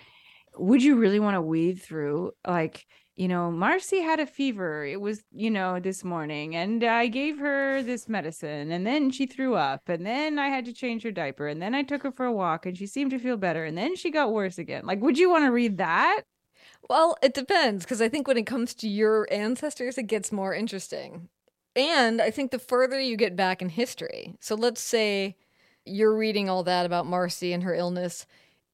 would 0.58 0.82
you 0.82 0.96
really 0.96 1.20
want 1.20 1.34
to 1.34 1.42
weed 1.42 1.80
through 1.80 2.32
like 2.46 2.86
you 3.16 3.28
know, 3.28 3.50
Marcy 3.50 4.02
had 4.02 4.20
a 4.20 4.26
fever. 4.26 4.84
It 4.84 5.00
was, 5.00 5.24
you 5.32 5.50
know, 5.50 5.80
this 5.80 6.04
morning, 6.04 6.54
and 6.54 6.84
I 6.84 7.06
gave 7.06 7.38
her 7.38 7.82
this 7.82 8.10
medicine, 8.10 8.70
and 8.70 8.86
then 8.86 9.10
she 9.10 9.24
threw 9.24 9.54
up, 9.54 9.88
and 9.88 10.04
then 10.04 10.38
I 10.38 10.48
had 10.48 10.66
to 10.66 10.72
change 10.74 11.02
her 11.02 11.10
diaper, 11.10 11.48
and 11.48 11.60
then 11.60 11.74
I 11.74 11.82
took 11.82 12.02
her 12.02 12.12
for 12.12 12.26
a 12.26 12.32
walk, 12.32 12.66
and 12.66 12.76
she 12.76 12.86
seemed 12.86 13.12
to 13.12 13.18
feel 13.18 13.38
better, 13.38 13.64
and 13.64 13.76
then 13.76 13.96
she 13.96 14.10
got 14.10 14.32
worse 14.32 14.58
again. 14.58 14.84
Like, 14.84 15.00
would 15.00 15.16
you 15.16 15.30
want 15.30 15.46
to 15.46 15.50
read 15.50 15.78
that? 15.78 16.24
Well, 16.90 17.16
it 17.22 17.32
depends, 17.32 17.84
because 17.84 18.02
I 18.02 18.10
think 18.10 18.28
when 18.28 18.36
it 18.36 18.46
comes 18.46 18.74
to 18.74 18.88
your 18.88 19.26
ancestors, 19.32 19.96
it 19.96 20.08
gets 20.08 20.30
more 20.30 20.54
interesting. 20.54 21.30
And 21.74 22.20
I 22.20 22.30
think 22.30 22.50
the 22.50 22.58
further 22.58 23.00
you 23.00 23.16
get 23.16 23.34
back 23.34 23.62
in 23.62 23.70
history, 23.70 24.36
so 24.40 24.54
let's 24.54 24.82
say 24.82 25.36
you're 25.86 26.16
reading 26.16 26.50
all 26.50 26.64
that 26.64 26.84
about 26.84 27.06
Marcy 27.06 27.54
and 27.54 27.62
her 27.62 27.74
illness 27.74 28.26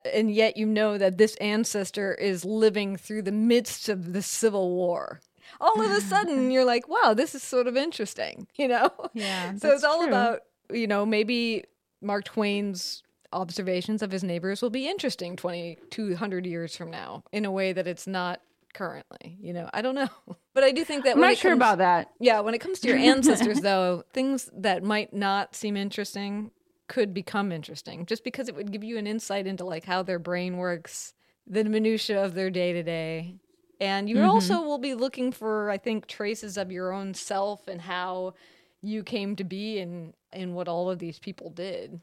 and 0.05 0.33
yet 0.33 0.57
you 0.57 0.67
know 0.67 0.99
that 0.99 1.19
this 1.19 1.35
ancestor 1.37 2.15
is 2.15 2.45
living 2.45 2.97
through 2.97 3.23
the 3.23 3.33
midst 3.33 3.89
of 3.89 4.13
the 4.13 4.23
Civil 4.23 4.71
War. 4.71 5.21
All 5.61 5.81
of 5.81 5.91
a 5.91 6.01
sudden, 6.13 6.51
you're 6.51 6.65
like, 6.65 6.89
wow, 6.89 7.15
this 7.15 7.35
is 7.35 7.43
sort 7.43 7.67
of 7.67 7.77
interesting, 7.77 8.47
you 8.57 8.69
know? 8.69 8.91
Yeah. 9.15 9.57
so 9.57 9.71
it's 9.71 9.85
all 9.85 10.01
true. 10.01 10.09
about, 10.09 10.41
you 10.71 10.87
know, 10.87 11.05
maybe 11.05 11.65
Mark 12.01 12.25
Twain's 12.25 13.03
observations 13.33 14.03
of 14.03 14.11
his 14.11 14.23
neighbors 14.23 14.61
will 14.61 14.71
be 14.71 14.89
interesting 14.89 15.37
2200 15.37 16.45
years 16.45 16.77
from 16.77 16.91
now 16.91 17.25
in 17.33 17.45
a 17.45 17.51
way 17.51 17.73
that 17.73 17.87
it's 17.87 18.07
not 18.07 18.41
currently 18.75 19.37
you 19.41 19.53
know 19.53 19.69
i 19.75 19.83
don't 19.83 19.95
know 19.95 20.09
but 20.55 20.65
i 20.65 20.71
do 20.71 20.85
think 20.85 21.05
that 21.05 21.15
i'm 21.15 21.21
not 21.21 21.37
sure 21.37 21.51
comes, 21.51 21.59
about 21.59 21.79
that 21.79 22.09
yeah 22.21 22.41
when 22.41 22.55
it 22.55 22.59
comes 22.59 22.81
to 22.81 22.89
your 22.89 22.97
ancestors 22.97 23.61
though 23.61 24.03
things 24.13 24.51
that 24.55 24.83
might 24.83 25.13
not 25.13 25.55
seem 25.55 25.77
interesting 25.77 26.51
could 26.93 27.15
become 27.15 27.51
interesting 27.53 28.05
just 28.05 28.23
because 28.23 28.51
it 28.51 28.55
would 28.55 28.71
give 28.71 28.85
you 28.85 28.99
an 28.99 29.07
insight 29.07 29.47
into 29.47 29.65
like 29.65 29.83
how 29.83 30.03
their 30.03 30.19
brain 30.19 30.59
works, 30.59 31.15
the 31.47 31.65
minutia 31.65 32.23
of 32.23 32.35
their 32.35 32.51
day 32.51 32.75
to 32.75 32.83
day. 32.83 33.35
And 33.81 34.11
you 34.11 34.17
mm-hmm. 34.17 34.29
also 34.29 34.61
will 34.61 34.77
be 34.77 34.93
looking 34.93 35.33
for, 35.33 35.71
I 35.71 35.79
think, 35.79 36.07
traces 36.07 36.59
of 36.59 36.71
your 36.71 36.93
own 36.93 37.15
self 37.15 37.67
and 37.67 37.81
how 37.81 38.35
you 38.83 39.03
came 39.03 39.37
to 39.37 39.45
be 39.45 39.79
and 39.79 40.13
and 40.35 40.55
what 40.55 40.69
all 40.69 40.91
of 40.91 40.99
these 40.99 41.19
people 41.19 41.49
did. 41.49 41.99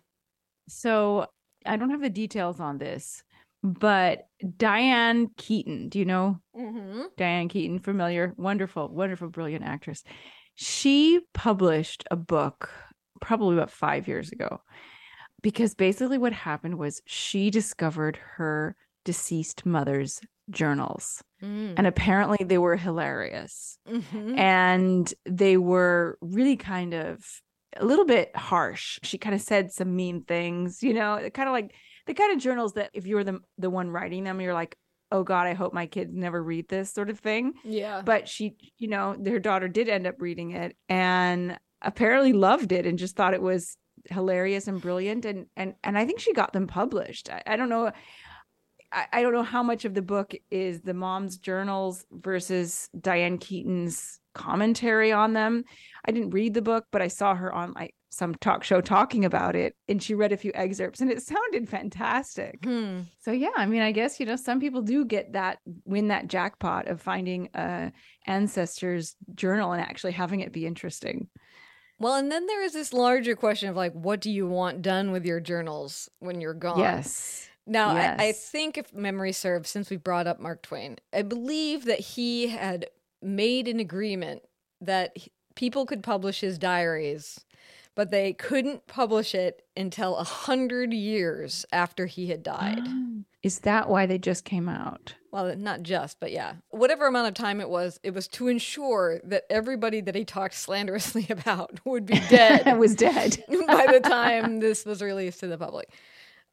So 0.67 1.27
I 1.67 1.77
don't 1.77 1.91
have 1.91 2.01
the 2.01 2.09
details 2.09 2.59
on 2.59 2.79
this, 2.79 3.21
but 3.61 4.27
Diane 4.57 5.29
Keaton, 5.37 5.89
do 5.89 5.99
you 5.99 6.05
know 6.05 6.39
mm-hmm. 6.57 7.03
Diane 7.15 7.47
Keaton? 7.47 7.77
Familiar, 7.77 8.33
wonderful, 8.37 8.87
wonderful, 8.89 9.29
brilliant 9.29 9.65
actress. 9.65 10.03
She 10.55 11.19
published 11.35 12.05
a 12.09 12.15
book 12.15 12.71
probably 13.19 13.55
about 13.55 13.71
five 13.71 14.07
years 14.07 14.31
ago. 14.31 14.61
Because 15.41 15.73
basically, 15.73 16.17
what 16.17 16.33
happened 16.33 16.77
was 16.77 17.01
she 17.05 17.49
discovered 17.49 18.19
her 18.35 18.75
deceased 19.05 19.65
mother's 19.65 20.19
journals. 20.49 21.23
Mm. 21.41 21.75
And 21.77 21.87
apparently, 21.87 22.43
they 22.43 22.57
were 22.57 22.75
hilarious. 22.75 23.77
Mm-hmm. 23.87 24.37
And 24.37 25.13
they 25.25 25.55
were 25.55 26.17
really 26.21 26.57
kind 26.57 26.93
of 26.93 27.23
a 27.77 27.85
little 27.85 28.05
bit 28.05 28.35
harsh. 28.35 28.99
She 29.03 29.17
kind 29.17 29.35
of 29.35 29.41
said 29.41 29.71
some 29.71 29.95
mean 29.95 30.23
things, 30.23 30.83
you 30.83 30.93
know, 30.93 31.29
kind 31.33 31.47
of 31.47 31.53
like 31.53 31.73
the 32.07 32.13
kind 32.13 32.33
of 32.33 32.39
journals 32.39 32.73
that 32.73 32.89
if 32.93 33.05
you 33.05 33.15
were 33.15 33.23
the, 33.23 33.39
the 33.57 33.69
one 33.69 33.91
writing 33.91 34.23
them, 34.23 34.41
you're 34.41 34.53
like, 34.53 34.75
oh 35.11 35.23
God, 35.23 35.47
I 35.47 35.53
hope 35.53 35.73
my 35.73 35.85
kids 35.85 36.11
never 36.13 36.41
read 36.41 36.67
this 36.67 36.91
sort 36.91 37.09
of 37.09 37.19
thing. 37.19 37.53
Yeah. 37.63 38.01
But 38.03 38.27
she, 38.27 38.55
you 38.77 38.87
know, 38.87 39.15
their 39.17 39.39
daughter 39.39 39.67
did 39.67 39.89
end 39.89 40.07
up 40.07 40.15
reading 40.19 40.51
it. 40.51 40.75
And 40.87 41.57
apparently 41.81 42.33
loved 42.33 42.71
it 42.71 42.85
and 42.85 42.99
just 42.99 43.15
thought 43.15 43.33
it 43.33 43.41
was 43.41 43.77
hilarious 44.05 44.67
and 44.67 44.81
brilliant 44.81 45.25
and 45.25 45.45
and 45.57 45.75
and 45.83 45.97
I 45.97 46.05
think 46.05 46.19
she 46.19 46.33
got 46.33 46.53
them 46.53 46.67
published. 46.67 47.29
I, 47.29 47.43
I 47.45 47.55
don't 47.55 47.69
know 47.69 47.91
I, 48.91 49.05
I, 49.13 49.21
don't 49.21 49.33
know 49.33 49.43
how 49.43 49.61
much 49.61 49.85
of 49.85 49.93
the 49.93 50.01
book 50.01 50.33
is 50.49 50.81
the 50.81 50.93
mom's 50.93 51.37
journals 51.37 52.05
versus 52.11 52.89
Diane 52.99 53.37
Keaton's 53.37 54.19
commentary 54.33 55.11
on 55.11 55.33
them. 55.33 55.63
I 56.05 56.11
didn't 56.11 56.31
read 56.31 56.53
the 56.53 56.61
book, 56.61 56.85
but 56.91 57.01
I 57.01 57.07
saw 57.07 57.35
her 57.35 57.53
on 57.53 57.73
like 57.73 57.93
some 58.11 58.33
talk 58.35 58.63
show 58.63 58.81
talking 58.81 59.23
about 59.23 59.55
it 59.55 59.75
and 59.87 60.01
she 60.01 60.15
read 60.15 60.31
a 60.31 60.37
few 60.37 60.51
excerpts 60.55 61.01
and 61.01 61.11
it 61.11 61.21
sounded 61.23 61.69
fantastic. 61.69 62.59
Hmm. 62.63 63.01
So 63.19 63.31
yeah, 63.31 63.51
I 63.55 63.65
mean, 63.65 63.81
I 63.81 63.91
guess 63.91 64.19
you 64.19 64.25
know 64.25 64.35
some 64.35 64.59
people 64.59 64.81
do 64.81 65.05
get 65.05 65.33
that 65.33 65.59
win 65.85 66.07
that 66.07 66.27
jackpot 66.27 66.87
of 66.87 67.01
finding 67.01 67.49
a 67.53 67.91
ancestor's 68.27 69.15
journal 69.35 69.71
and 69.71 69.81
actually 69.81 70.13
having 70.13 70.39
it 70.39 70.51
be 70.51 70.65
interesting. 70.65 71.27
Well, 71.99 72.15
and 72.15 72.31
then 72.31 72.47
there 72.47 72.63
is 72.63 72.73
this 72.73 72.93
larger 72.93 73.35
question 73.35 73.69
of 73.69 73.75
like, 73.75 73.93
what 73.93 74.21
do 74.21 74.31
you 74.31 74.47
want 74.47 74.81
done 74.81 75.11
with 75.11 75.25
your 75.25 75.39
journals 75.39 76.09
when 76.19 76.39
you're 76.39 76.53
gone? 76.53 76.79
Yes. 76.79 77.49
Now, 77.67 77.89
I, 77.89 78.15
I 78.17 78.31
think 78.31 78.77
if 78.77 78.93
memory 78.93 79.31
serves, 79.31 79.69
since 79.69 79.89
we 79.91 79.97
brought 79.97 80.25
up 80.25 80.39
Mark 80.39 80.63
Twain, 80.63 80.97
I 81.13 81.21
believe 81.21 81.85
that 81.85 81.99
he 81.99 82.47
had 82.47 82.87
made 83.21 83.67
an 83.67 83.79
agreement 83.79 84.41
that 84.81 85.15
people 85.55 85.85
could 85.85 86.01
publish 86.01 86.39
his 86.39 86.57
diaries, 86.57 87.45
but 87.93 88.09
they 88.09 88.33
couldn't 88.33 88.87
publish 88.87 89.35
it 89.35 89.61
until 89.77 90.15
a 90.15 90.23
hundred 90.23 90.93
years 90.93 91.65
after 91.71 92.07
he 92.07 92.27
had 92.27 92.41
died. 92.41 92.87
Is 93.43 93.59
that 93.59 93.87
why 93.87 94.05
they 94.05 94.17
just 94.17 94.45
came 94.45 94.67
out? 94.67 95.15
Well, 95.31 95.55
not 95.55 95.83
just, 95.83 96.19
but 96.19 96.31
yeah, 96.31 96.55
whatever 96.69 97.07
amount 97.07 97.27
of 97.27 97.33
time 97.33 97.61
it 97.61 97.69
was, 97.69 97.99
it 98.03 98.13
was 98.13 98.27
to 98.29 98.47
ensure 98.47 99.19
that 99.23 99.43
everybody 99.49 100.01
that 100.01 100.15
he 100.15 100.25
talked 100.25 100.55
slanderously 100.55 101.27
about 101.29 101.79
would 101.85 102.05
be 102.05 102.19
dead. 102.29 102.77
Was 102.79 102.95
dead. 102.95 103.43
by 103.67 103.85
the 103.91 103.99
time 103.99 104.59
this 104.59 104.85
was 104.85 105.01
released 105.01 105.41
to 105.41 105.47
the 105.47 105.57
public. 105.57 105.89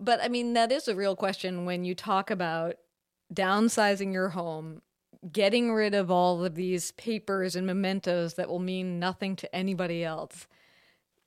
But 0.00 0.22
I 0.22 0.28
mean, 0.28 0.54
that 0.54 0.72
is 0.72 0.88
a 0.88 0.96
real 0.96 1.16
question 1.16 1.64
when 1.64 1.84
you 1.84 1.94
talk 1.94 2.30
about 2.30 2.76
downsizing 3.32 4.12
your 4.12 4.30
home, 4.30 4.82
getting 5.30 5.72
rid 5.72 5.94
of 5.94 6.10
all 6.10 6.44
of 6.44 6.54
these 6.54 6.92
papers 6.92 7.56
and 7.56 7.66
mementos 7.66 8.34
that 8.34 8.48
will 8.48 8.58
mean 8.58 8.98
nothing 8.98 9.36
to 9.36 9.54
anybody 9.54 10.04
else. 10.04 10.46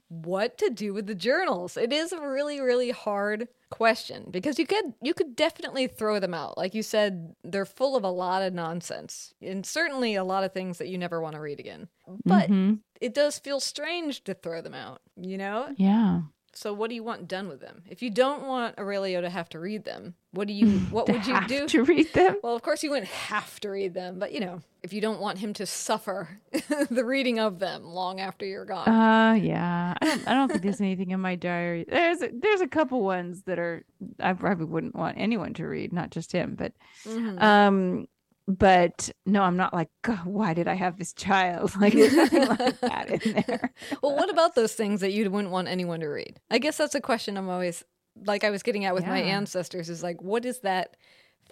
What 0.10 0.58
to 0.58 0.72
do 0.72 0.94
with 0.94 1.06
the 1.06 1.14
journals? 1.16 1.78
It 1.78 1.94
is 1.94 2.12
a 2.12 2.20
really, 2.28 2.60
really 2.60 2.90
hard 2.90 3.48
question 3.70 4.26
because 4.32 4.58
you 4.58 4.66
could 4.66 4.96
you 5.04 5.14
could 5.14 5.36
definitely 5.36 5.86
throw 5.86 6.20
them 6.20 6.34
out. 6.34 6.58
Like 6.58 6.74
you 6.74 6.82
said, 6.82 7.36
they're 7.44 7.66
full 7.66 7.96
of 7.96 8.04
a 8.04 8.10
lot 8.10 8.42
of 8.42 8.52
nonsense 8.54 9.36
and 9.42 9.64
certainly 9.64 10.16
a 10.16 10.24
lot 10.24 10.44
of 10.44 10.52
things 10.52 10.80
that 10.80 10.88
you 10.88 10.98
never 10.98 11.22
want 11.22 11.36
to 11.36 11.40
read 11.42 11.60
again. 11.60 11.88
But 12.26 12.50
Mhm. 12.50 12.80
it 13.00 13.14
does 13.14 13.38
feel 13.38 13.60
strange 13.60 14.24
to 14.24 14.34
throw 14.34 14.62
them 14.62 14.74
out, 14.74 15.02
you 15.16 15.38
know? 15.38 15.74
yeah. 15.78 16.22
So 16.60 16.74
what 16.74 16.90
do 16.90 16.96
you 16.96 17.06
want 17.06 17.30
done 17.30 17.48
with 17.48 17.62
them? 17.62 17.84
If 17.90 18.02
you 18.02 18.10
don't 18.10 18.46
want 18.46 18.78
Aurelio 18.78 19.22
to 19.22 19.30
have 19.30 19.48
to 19.50 19.60
read 19.60 19.86
them, 19.86 20.16
what 20.32 20.46
do 20.46 20.54
you 20.54 20.68
what 20.92 21.08
would 21.08 21.26
you 21.26 21.34
have 21.34 21.48
do? 21.48 21.66
to 21.70 21.86
read 21.86 22.12
them? 22.14 22.36
Well, 22.44 22.54
of 22.54 22.62
course 22.64 22.84
you 22.84 22.90
wouldn't 22.90 23.08
have 23.08 23.62
to 23.62 23.70
read 23.70 23.94
them, 23.94 24.20
but 24.20 24.34
you 24.34 24.42
know, 24.42 24.62
if 24.84 24.92
you 24.92 25.00
don't 25.00 25.22
want 25.22 25.38
him 25.38 25.54
to 25.54 25.66
suffer 25.66 26.28
the 26.92 27.06
reading 27.06 27.40
of 27.40 27.60
them 27.60 27.86
long 27.86 28.20
after 28.20 28.46
you're 28.46 28.66
gone. 28.66 28.90
Uh 28.90 29.36
yeah. 29.36 29.94
I 30.02 30.06
don't, 30.06 30.28
I 30.28 30.34
don't 30.34 30.50
think 30.50 30.62
there's 30.64 30.82
anything 30.82 31.12
in 31.12 31.22
my 31.22 31.36
diary. 31.36 31.86
There's 31.88 32.22
a, 32.22 32.30
there's 32.34 32.60
a 32.60 32.68
couple 32.68 33.04
ones 33.04 33.44
that 33.44 33.58
are 33.58 33.86
I 34.20 34.34
probably 34.34 34.66
wouldn't 34.66 34.96
want 34.96 35.18
anyone 35.18 35.54
to 35.54 35.66
read, 35.66 35.94
not 35.94 36.10
just 36.10 36.34
him, 36.34 36.56
but 36.56 36.74
Mhm. 37.06 37.42
um 37.42 38.08
but 38.50 39.12
no, 39.28 39.44
I'm 39.44 39.58
not 39.58 39.76
like, 39.76 39.90
why 40.24 40.56
did 40.56 40.68
I 40.68 40.74
have 40.74 40.98
this 40.98 41.14
child? 41.14 41.72
Like 41.80 41.94
like 41.94 42.80
that 42.82 43.22
in 43.24 43.44
there. 43.48 43.72
well, 44.02 44.16
what 44.16 44.30
about 44.30 44.56
those 44.56 44.74
things 44.74 45.02
that 45.02 45.12
you 45.12 45.30
wouldn't 45.30 45.52
want 45.52 45.68
anyone 45.68 46.00
to 46.00 46.08
read? 46.08 46.40
I 46.50 46.58
guess 46.58 46.76
that's 46.76 46.96
a 46.96 47.02
question 47.02 47.38
I'm 47.38 47.48
always 47.48 47.84
like 48.26 48.44
I 48.44 48.50
was 48.50 48.64
getting 48.64 48.86
at 48.86 48.96
with 48.96 49.06
my 49.06 49.20
ancestors 49.20 49.90
is 49.90 50.02
like 50.04 50.22
what 50.22 50.46
is 50.46 50.60
that 50.62 50.98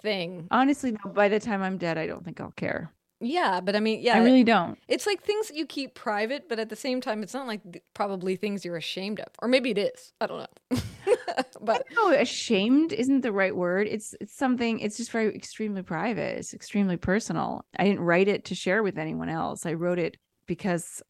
thing? 0.02 0.48
Honestly, 0.52 0.92
no, 0.92 1.12
by 1.12 1.30
the 1.30 1.40
time 1.40 1.62
I'm 1.62 1.78
dead, 1.78 1.98
I 1.98 2.08
don't 2.08 2.26
think 2.26 2.42
I'll 2.42 2.52
care. 2.52 2.92
Yeah, 3.20 3.62
but 3.62 3.76
I 3.76 3.80
mean, 3.80 4.02
yeah, 4.02 4.16
I 4.16 4.20
really 4.20 4.44
don't. 4.44 4.78
It's 4.88 5.08
like 5.08 5.24
things 5.24 5.48
that 5.48 5.58
you 5.58 5.66
keep 5.66 5.96
private, 5.96 6.48
but 6.48 6.60
at 6.60 6.70
the 6.70 6.76
same 6.76 7.02
time, 7.02 7.24
it's 7.24 7.34
not 7.34 7.48
like 7.48 7.64
th- 7.64 7.84
probably 7.96 8.36
things 8.36 8.64
you're 8.64 8.78
ashamed 8.78 9.20
of, 9.20 9.28
or 9.42 9.48
maybe 9.48 9.72
it 9.72 9.78
is. 9.80 10.14
I 10.22 10.28
don't 10.28 10.40
know. 10.72 10.80
but 11.62 11.84
No, 11.96 12.12
ashamed 12.12 12.94
isn't 12.94 13.22
the 13.22 13.32
right 13.32 13.56
word. 13.56 13.88
It's 13.88 14.14
it's 14.22 14.36
something. 14.36 14.80
It's 14.80 14.98
just 14.98 15.12
very 15.12 15.34
extremely 15.36 15.82
private. 15.82 16.38
It's 16.38 16.54
extremely 16.54 16.98
personal. 16.98 17.66
I 17.78 17.86
didn't 17.86 18.02
write 18.02 18.28
it 18.28 18.46
to 18.46 18.56
share 18.56 18.84
with 18.84 18.98
anyone 19.00 19.30
else. 19.30 19.66
I 19.66 19.74
wrote 19.74 20.00
it 20.00 20.18
because 20.46 21.02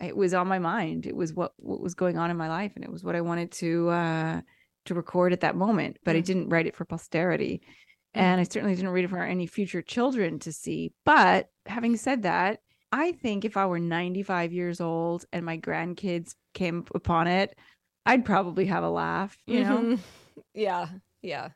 it 0.00 0.16
was 0.16 0.34
on 0.34 0.46
my 0.46 0.58
mind. 0.60 1.06
It 1.06 1.16
was 1.16 1.34
what 1.34 1.52
what 1.56 1.80
was 1.80 1.94
going 1.94 2.18
on 2.18 2.30
in 2.30 2.36
my 2.36 2.48
life, 2.48 2.72
and 2.76 2.84
it 2.84 2.92
was 2.92 3.02
what 3.02 3.16
I 3.16 3.20
wanted 3.20 3.50
to 3.52 3.88
uh, 3.90 4.40
to 4.84 4.94
record 4.94 5.32
at 5.32 5.40
that 5.40 5.56
moment. 5.56 5.96
But 6.04 6.14
I 6.14 6.20
Mm. 6.20 6.24
didn't 6.24 6.48
write 6.50 6.66
it 6.68 6.76
for 6.76 6.84
posterity, 6.84 7.62
and 8.14 8.40
I 8.40 8.44
certainly 8.44 8.74
didn't 8.74 8.90
read 8.90 9.04
it 9.04 9.10
for 9.10 9.18
any 9.22 9.46
future 9.46 9.82
children 9.82 10.38
to 10.40 10.52
see. 10.52 10.92
But 11.04 11.48
having 11.66 11.96
said 11.96 12.22
that, 12.22 12.60
I 12.92 13.12
think 13.12 13.44
if 13.44 13.56
I 13.56 13.66
were 13.66 13.78
95 13.78 14.52
years 14.52 14.80
old 14.80 15.24
and 15.32 15.44
my 15.46 15.56
grandkids 15.58 16.34
came 16.54 16.84
upon 16.94 17.26
it, 17.26 17.56
I'd 18.04 18.24
probably 18.24 18.66
have 18.66 18.84
a 18.84 18.90
laugh. 18.90 19.36
You 19.46 19.64
know. 19.64 19.78
Mhm. 19.78 19.98
yeah, 20.54 20.88
yeah. 21.22 21.48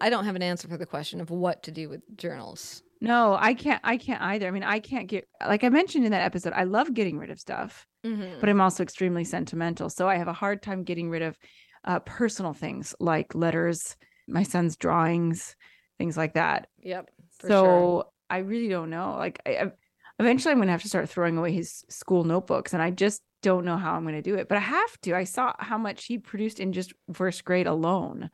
I 0.00 0.10
don't 0.10 0.24
have 0.24 0.36
an 0.36 0.42
answer 0.42 0.68
for 0.68 0.76
the 0.76 0.86
question 0.86 1.20
of 1.20 1.30
what 1.30 1.62
to 1.64 1.70
do 1.70 1.88
with 1.88 2.02
journals. 2.16 2.82
No, 3.00 3.36
I 3.38 3.54
can't. 3.54 3.80
I 3.84 3.96
can't 3.96 4.20
either. 4.22 4.46
I 4.46 4.50
mean, 4.50 4.62
I 4.62 4.78
can't 4.78 5.08
get 5.08 5.26
like 5.46 5.64
I 5.64 5.68
mentioned 5.68 6.04
in 6.04 6.10
that 6.12 6.22
episode. 6.22 6.52
I 6.54 6.64
love 6.64 6.92
getting 6.94 7.18
rid 7.18 7.30
of 7.30 7.40
stuff, 7.40 7.86
Mm-hmm. 8.04 8.40
but 8.40 8.48
I'm 8.48 8.60
also 8.60 8.82
extremely 8.82 9.22
sentimental. 9.24 9.88
So 9.88 10.08
I 10.08 10.16
have 10.16 10.26
a 10.28 10.32
hard 10.32 10.60
time 10.62 10.82
getting 10.82 11.08
rid 11.08 11.22
of 11.22 11.38
uh, 11.84 12.00
personal 12.00 12.52
things 12.52 12.94
like 13.00 13.34
letters, 13.34 13.96
my 14.28 14.42
son's 14.42 14.76
drawings, 14.76 15.56
things 15.98 16.16
like 16.16 16.34
that. 16.34 16.68
Yep. 16.80 17.10
For 17.38 17.48
so 17.48 17.64
sure. 17.64 18.04
I 18.30 18.38
really 18.38 18.68
don't 18.68 18.90
know. 18.90 19.16
Like, 19.18 19.40
I, 19.46 19.50
I- 19.56 19.72
eventually, 20.18 20.52
I'm 20.52 20.58
going 20.58 20.68
to 20.68 20.72
have 20.72 20.82
to 20.82 20.88
start 20.88 21.08
throwing 21.08 21.36
away 21.38 21.52
his 21.52 21.84
school 21.88 22.24
notebooks, 22.24 22.72
and 22.72 22.82
I 22.82 22.90
just 22.90 23.22
don't 23.42 23.64
know 23.64 23.76
how 23.76 23.94
I'm 23.94 24.02
going 24.04 24.14
to 24.14 24.22
do 24.22 24.36
it. 24.36 24.48
But 24.48 24.58
I 24.58 24.62
have 24.62 25.00
to. 25.02 25.14
I 25.14 25.24
saw 25.24 25.52
how 25.58 25.78
much 25.78 26.04
he 26.04 26.18
produced 26.18 26.60
in 26.60 26.72
just 26.72 26.92
first 27.12 27.44
grade 27.44 27.66
alone, 27.66 28.30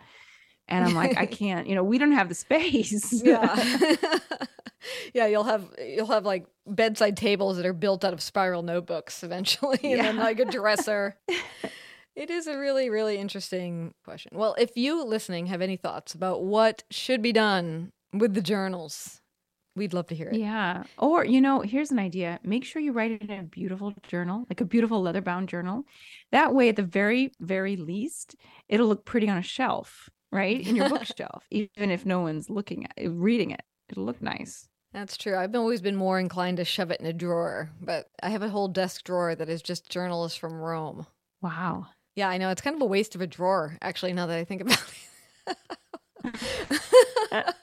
and 0.69 0.85
I'm 0.85 0.95
like, 0.95 1.17
I 1.17 1.27
can't. 1.41 1.67
You 1.67 1.75
know, 1.75 1.85
we 1.85 1.99
don't 1.99 2.13
have 2.13 2.29
the 2.29 2.35
space. 2.35 3.13
Yeah. 3.25 3.55
yeah, 5.15 5.27
you'll 5.27 5.45
have 5.45 5.69
you'll 5.79 6.07
have 6.07 6.25
like 6.27 6.47
bedside 6.67 7.17
tables 7.17 7.57
that 7.57 7.67
are 7.67 7.73
built 7.73 8.05
out 8.05 8.13
of 8.13 8.21
spiral 8.21 8.63
notebooks 8.63 9.23
eventually 9.23 9.79
and 9.83 10.01
then 10.01 10.17
Yeah. 10.17 10.23
like 10.23 10.39
a 10.41 10.45
dresser. 10.45 11.17
It 12.19 12.31
is 12.31 12.47
a 12.47 12.59
really 12.59 12.91
really 12.91 13.17
interesting 13.17 13.95
question. 14.05 14.33
Well, 14.35 14.55
if 14.59 14.77
you 14.77 15.05
listening 15.05 15.47
have 15.47 15.63
any 15.63 15.77
thoughts 15.77 16.15
about 16.15 16.43
what 16.43 16.83
should 16.91 17.23
be 17.23 17.33
done 17.33 17.93
with 18.13 18.35
the 18.35 18.43
journals, 18.43 19.21
we'd 19.77 19.95
love 19.95 20.09
to 20.09 20.15
hear 20.15 20.29
it. 20.29 20.37
Yeah. 20.37 20.83
Or, 20.99 21.25
you 21.25 21.41
know, 21.41 21.61
here's 21.61 21.91
an 21.91 21.99
idea. 21.99 22.41
Make 22.43 22.65
sure 22.65 22.83
you 22.83 22.93
write 22.93 23.13
it 23.13 23.23
in 23.23 23.31
a 23.31 23.43
beautiful 23.45 23.95
journal, 24.03 24.45
like 24.51 24.61
a 24.61 24.67
beautiful 24.67 25.01
leather 25.01 25.23
bound 25.23 25.49
journal. 25.49 25.85
That 26.33 26.55
way, 26.55 26.69
at 26.69 26.77
the 26.77 26.83
very, 26.83 27.33
very 27.41 27.77
least, 27.77 28.35
it'll 28.69 28.89
look 28.89 29.05
pretty 29.05 29.29
on 29.31 29.39
a 29.39 29.43
shelf, 29.43 30.11
right? 30.33 30.67
In 30.67 30.77
your 30.77 30.89
bookshelf, 30.91 31.47
even 31.51 31.91
if 31.91 32.05
no 32.05 32.21
one's 32.21 32.51
looking 32.51 32.85
at 32.85 32.93
it, 32.97 33.09
reading 33.09 33.53
it. 33.53 33.63
It'll 33.89 34.05
look 34.05 34.21
nice. 34.21 34.69
That's 34.93 35.17
true. 35.17 35.37
I've 35.37 35.55
always 35.55 35.81
been 35.81 35.97
more 35.97 36.19
inclined 36.19 36.57
to 36.57 36.65
shove 36.65 36.91
it 36.91 37.01
in 37.01 37.07
a 37.07 37.13
drawer, 37.13 37.71
but 37.81 38.07
I 38.23 38.31
have 38.31 38.43
a 38.43 38.49
whole 38.49 38.69
desk 38.69 39.05
drawer 39.05 39.35
that 39.35 39.49
is 39.49 39.63
just 39.63 39.89
journals 39.89 40.35
from 40.35 40.55
Rome. 40.55 41.07
Wow. 41.41 41.87
Yeah, 42.19 42.29
I 42.29 42.37
know. 42.37 42.51
It's 42.51 42.61
kind 42.61 42.75
of 42.75 42.83
a 42.83 42.85
waste 42.85 43.15
of 43.15 43.21
a 43.21 43.29
drawer, 43.29 43.79
actually, 43.81 44.13
now 44.13 44.27
that 44.27 44.37
I 44.37 44.43
think 44.43 44.63
about 44.63 44.83
it. 45.47 45.55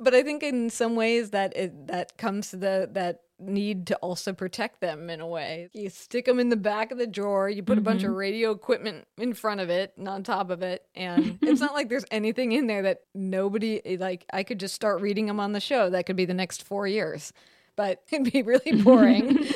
but 0.00 0.14
I 0.14 0.22
think 0.22 0.44
in 0.44 0.70
some 0.70 0.94
ways 0.94 1.30
that 1.30 1.56
it, 1.56 1.88
that 1.88 2.16
comes 2.18 2.50
to 2.50 2.56
the 2.56 2.88
that 2.92 3.22
need 3.40 3.88
to 3.88 3.96
also 3.96 4.32
protect 4.32 4.80
them 4.80 5.10
in 5.10 5.20
a 5.20 5.26
way. 5.26 5.70
You 5.72 5.90
stick 5.90 6.26
them 6.26 6.38
in 6.38 6.50
the 6.50 6.56
back 6.56 6.92
of 6.92 6.98
the 6.98 7.06
drawer, 7.08 7.50
you 7.50 7.64
put 7.64 7.78
a 7.78 7.80
bunch 7.80 8.04
of 8.04 8.10
mm-hmm. 8.10 8.18
radio 8.18 8.50
equipment 8.52 9.08
in 9.18 9.34
front 9.34 9.60
of 9.60 9.70
it 9.70 9.92
and 9.98 10.06
on 10.06 10.22
top 10.22 10.48
of 10.50 10.62
it, 10.62 10.86
and 10.94 11.36
it's 11.42 11.60
not 11.60 11.74
like 11.74 11.88
there's 11.88 12.06
anything 12.12 12.52
in 12.52 12.68
there 12.68 12.82
that 12.82 13.00
nobody 13.12 13.98
like 13.98 14.24
I 14.32 14.44
could 14.44 14.60
just 14.60 14.76
start 14.76 15.00
reading 15.00 15.26
them 15.26 15.40
on 15.40 15.50
the 15.50 15.58
show. 15.58 15.90
That 15.90 16.06
could 16.06 16.14
be 16.14 16.26
the 16.26 16.32
next 16.32 16.62
4 16.62 16.86
years. 16.86 17.32
But 17.76 18.02
it'd 18.10 18.32
be 18.32 18.42
really 18.42 18.82
boring. 18.82 19.38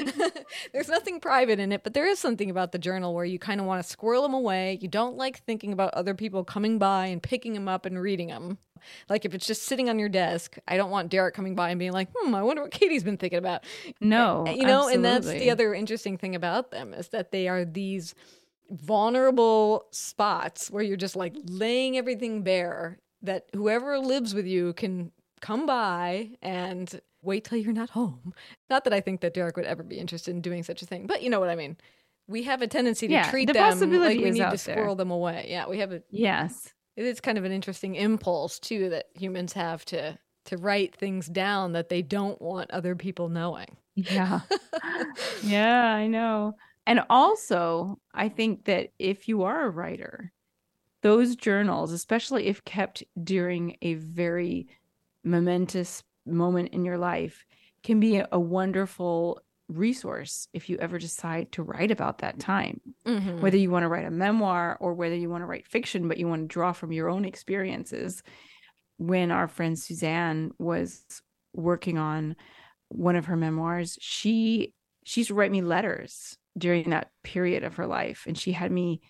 There's 0.72 0.88
nothing 0.88 1.20
private 1.20 1.58
in 1.58 1.72
it, 1.72 1.82
but 1.82 1.94
there 1.94 2.06
is 2.06 2.18
something 2.18 2.50
about 2.50 2.72
the 2.72 2.78
journal 2.78 3.14
where 3.14 3.24
you 3.24 3.38
kind 3.38 3.60
of 3.60 3.66
want 3.66 3.82
to 3.82 3.88
squirrel 3.88 4.22
them 4.22 4.34
away. 4.34 4.78
You 4.80 4.88
don't 4.88 5.16
like 5.16 5.42
thinking 5.44 5.72
about 5.72 5.94
other 5.94 6.14
people 6.14 6.44
coming 6.44 6.78
by 6.78 7.06
and 7.06 7.22
picking 7.22 7.54
them 7.54 7.68
up 7.68 7.86
and 7.86 8.00
reading 8.00 8.28
them. 8.28 8.58
Like 9.08 9.24
if 9.24 9.34
it's 9.34 9.46
just 9.46 9.64
sitting 9.64 9.90
on 9.90 9.98
your 9.98 10.08
desk, 10.08 10.56
I 10.66 10.76
don't 10.76 10.90
want 10.90 11.10
Derek 11.10 11.34
coming 11.34 11.54
by 11.54 11.68
and 11.70 11.78
being 11.78 11.92
like, 11.92 12.08
"Hmm, 12.16 12.34
I 12.34 12.42
wonder 12.42 12.62
what 12.62 12.70
Katie's 12.70 13.04
been 13.04 13.18
thinking 13.18 13.38
about." 13.38 13.62
No. 14.00 14.46
you 14.46 14.64
know, 14.64 14.88
and 14.88 15.04
that's 15.04 15.26
the 15.26 15.50
other 15.50 15.74
interesting 15.74 16.16
thing 16.16 16.34
about 16.34 16.70
them 16.70 16.94
is 16.94 17.08
that 17.08 17.30
they 17.30 17.46
are 17.46 17.64
these 17.66 18.14
vulnerable 18.70 19.86
spots 19.90 20.70
where 20.70 20.82
you're 20.82 20.96
just 20.96 21.16
like 21.16 21.34
laying 21.44 21.98
everything 21.98 22.42
bare 22.42 22.98
that 23.22 23.46
whoever 23.52 23.98
lives 23.98 24.32
with 24.34 24.46
you 24.46 24.72
can 24.72 25.12
come 25.40 25.66
by 25.66 26.30
and 26.42 27.00
wait 27.22 27.44
till 27.44 27.58
you're 27.58 27.72
not 27.72 27.90
home. 27.90 28.32
Not 28.68 28.84
that 28.84 28.92
I 28.92 29.00
think 29.00 29.20
that 29.20 29.34
Derek 29.34 29.56
would 29.56 29.66
ever 29.66 29.82
be 29.82 29.98
interested 29.98 30.34
in 30.34 30.40
doing 30.40 30.62
such 30.62 30.82
a 30.82 30.86
thing, 30.86 31.06
but 31.06 31.22
you 31.22 31.30
know 31.30 31.40
what 31.40 31.48
I 31.50 31.56
mean. 31.56 31.76
We 32.26 32.44
have 32.44 32.62
a 32.62 32.66
tendency 32.68 33.08
to 33.08 33.14
Yeah, 33.14 33.30
treat 33.30 33.46
the 33.48 33.54
them 33.54 33.80
like 33.90 34.18
we 34.18 34.30
need 34.30 34.50
to 34.50 34.58
there. 34.58 34.58
squirrel 34.58 34.94
them 34.94 35.10
away. 35.10 35.46
Yeah, 35.48 35.68
we 35.68 35.78
have 35.78 35.92
a 35.92 36.02
Yes. 36.10 36.72
it 36.96 37.04
is 37.04 37.20
kind 37.20 37.38
of 37.38 37.44
an 37.44 37.52
interesting 37.52 37.94
impulse 37.96 38.58
too 38.58 38.88
that 38.90 39.06
humans 39.14 39.52
have 39.54 39.84
to 39.86 40.18
to 40.46 40.56
write 40.56 40.94
things 40.96 41.26
down 41.26 41.72
that 41.72 41.88
they 41.88 42.02
don't 42.02 42.40
want 42.40 42.70
other 42.70 42.94
people 42.96 43.28
knowing. 43.28 43.76
Yeah. 43.94 44.40
yeah, 45.42 45.84
I 45.94 46.06
know. 46.06 46.54
And 46.86 47.02
also, 47.10 47.98
I 48.14 48.28
think 48.28 48.64
that 48.64 48.90
if 48.98 49.28
you 49.28 49.42
are 49.42 49.64
a 49.64 49.70
writer, 49.70 50.32
those 51.02 51.36
journals, 51.36 51.92
especially 51.92 52.46
if 52.46 52.64
kept 52.64 53.04
during 53.22 53.76
a 53.82 53.94
very 53.94 54.68
momentous 55.24 56.02
moment 56.26 56.70
in 56.70 56.84
your 56.84 56.98
life, 56.98 57.44
can 57.82 58.00
be 58.00 58.22
a 58.30 58.38
wonderful 58.40 59.40
resource 59.68 60.48
if 60.52 60.68
you 60.68 60.76
ever 60.78 60.98
decide 60.98 61.52
to 61.52 61.62
write 61.62 61.90
about 61.90 62.18
that 62.18 62.38
time. 62.40 62.80
Mhm. 63.06 63.40
Whether 63.40 63.56
you 63.56 63.70
want 63.70 63.84
to 63.84 63.88
write 63.88 64.04
a 64.06 64.10
memoir 64.10 64.76
or 64.80 64.94
whether 64.94 65.14
you 65.14 65.30
want 65.30 65.42
to 65.42 65.46
write 65.46 65.66
fiction, 65.66 66.08
but 66.08 66.18
you 66.18 66.28
want 66.28 66.42
to 66.42 66.52
draw 66.52 66.72
from 66.72 66.92
your 66.92 67.08
own 67.08 67.24
experiences. 67.24 68.22
When 68.98 69.30
our 69.30 69.48
friend 69.48 69.78
Suzanne 69.78 70.52
was 70.58 71.22
working 71.54 71.98
on 71.98 72.36
one 72.88 73.16
of 73.16 73.26
her 73.26 73.36
memoirs, 73.36 73.98
she 74.00 74.74
she 75.04 75.20
used 75.22 75.28
to 75.28 75.34
write 75.34 75.50
me 75.50 75.62
letters 75.62 76.36
during 76.58 76.90
that 76.90 77.10
period 77.24 77.64
of 77.64 77.76
her 77.76 77.86
life, 77.86 78.24
and 78.26 78.36
she 78.36 78.52
had 78.52 78.70
me 78.70 79.00